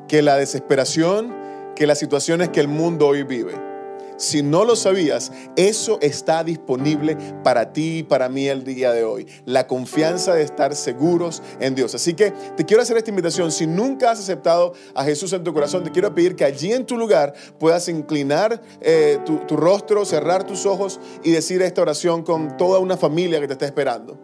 que 0.08 0.22
la 0.22 0.36
desesperación, 0.36 1.34
que 1.74 1.86
las 1.86 1.98
situaciones 1.98 2.50
que 2.50 2.60
el 2.60 2.68
mundo 2.68 3.06
hoy 3.08 3.22
vive. 3.22 3.73
Si 4.16 4.42
no 4.42 4.64
lo 4.64 4.76
sabías, 4.76 5.32
eso 5.56 5.98
está 6.00 6.44
disponible 6.44 7.16
para 7.42 7.72
ti 7.72 7.98
y 7.98 8.02
para 8.02 8.28
mí 8.28 8.48
el 8.48 8.64
día 8.64 8.92
de 8.92 9.04
hoy. 9.04 9.26
La 9.44 9.66
confianza 9.66 10.34
de 10.34 10.42
estar 10.42 10.74
seguros 10.74 11.42
en 11.60 11.74
Dios. 11.74 11.94
Así 11.94 12.14
que 12.14 12.30
te 12.30 12.64
quiero 12.64 12.82
hacer 12.82 12.96
esta 12.96 13.10
invitación. 13.10 13.50
Si 13.50 13.66
nunca 13.66 14.12
has 14.12 14.20
aceptado 14.20 14.74
a 14.94 15.04
Jesús 15.04 15.32
en 15.32 15.42
tu 15.42 15.52
corazón, 15.52 15.82
te 15.82 15.90
quiero 15.90 16.14
pedir 16.14 16.36
que 16.36 16.44
allí 16.44 16.72
en 16.72 16.86
tu 16.86 16.96
lugar 16.96 17.34
puedas 17.58 17.88
inclinar 17.88 18.62
eh, 18.80 19.18
tu, 19.26 19.38
tu 19.38 19.56
rostro, 19.56 20.04
cerrar 20.04 20.44
tus 20.44 20.64
ojos 20.66 21.00
y 21.22 21.32
decir 21.32 21.60
esta 21.62 21.82
oración 21.82 22.22
con 22.22 22.56
toda 22.56 22.78
una 22.78 22.96
familia 22.96 23.40
que 23.40 23.48
te 23.48 23.54
está 23.54 23.66
esperando. 23.66 24.18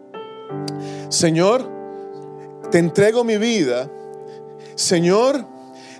Señor, 1.09 1.69
te 2.71 2.79
entrego 2.79 3.23
mi 3.23 3.37
vida. 3.37 3.91
Señor, 4.75 5.45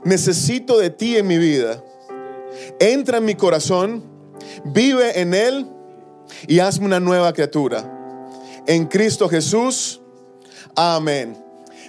necesito 0.03 0.77
de 0.79 0.89
ti 0.89 1.17
en 1.17 1.27
mi 1.27 1.37
vida. 1.37 1.83
Entra 2.79 3.17
en 3.17 3.25
mi 3.25 3.35
corazón, 3.35 4.03
vive 4.65 5.19
en 5.19 5.33
él 5.33 5.67
y 6.47 6.59
hazme 6.59 6.85
una 6.85 6.99
nueva 6.99 7.33
criatura. 7.33 7.89
En 8.67 8.85
Cristo 8.85 9.27
Jesús. 9.27 10.01
Amén. 10.75 11.40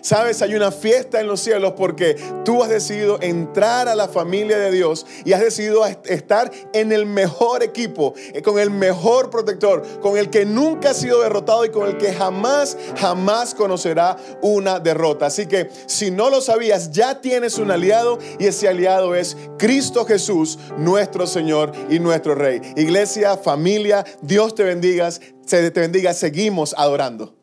Sabes, 0.02 0.42
hay 0.42 0.56
una 0.56 0.72
fiesta 0.72 1.20
en 1.20 1.28
los 1.28 1.40
cielos 1.40 1.74
porque 1.76 2.16
tú 2.44 2.60
has 2.60 2.68
decidido 2.68 3.22
entrar 3.22 3.88
a 3.88 3.94
la 3.94 4.08
familia 4.08 4.58
de 4.58 4.72
Dios 4.72 5.06
y 5.24 5.32
has 5.32 5.40
decidido 5.40 5.86
estar 5.86 6.50
en 6.72 6.90
el 6.90 7.06
mejor 7.06 7.62
equipo, 7.62 8.12
eh, 8.34 8.42
con 8.42 8.58
el 8.58 8.70
mejor 8.70 9.30
protector, 9.30 10.00
con 10.00 10.18
el 10.18 10.28
que 10.28 10.44
nunca 10.44 10.90
ha 10.90 10.94
sido 10.94 11.22
derrotado 11.22 11.64
y 11.64 11.70
con 11.70 11.88
el 11.88 11.98
que 11.98 12.12
jamás, 12.12 12.76
jamás 12.98 13.54
conocerá 13.54 14.16
una 14.42 14.80
derrota. 14.80 15.26
Así 15.26 15.46
que 15.46 15.70
si 15.86 16.10
no 16.10 16.30
lo 16.30 16.40
sabías, 16.40 16.90
ya 16.90 17.20
tienes 17.20 17.58
un 17.58 17.70
aliado 17.70 18.18
y 18.40 18.46
ese 18.46 18.68
aliado 18.68 19.14
es 19.14 19.36
Cristo 19.56 20.04
Jesús, 20.04 20.58
nuestro 20.78 21.28
Señor 21.28 21.70
y 21.88 22.00
nuestro 22.00 22.34
Rey. 22.34 22.60
Iglesia, 22.74 23.36
familia, 23.36 24.04
Dios 24.20 24.56
te 24.56 24.64
bendiga, 24.64 25.10
te 25.46 25.70
bendiga, 25.70 26.12
seguimos 26.12 26.74
adorando. 26.76 27.36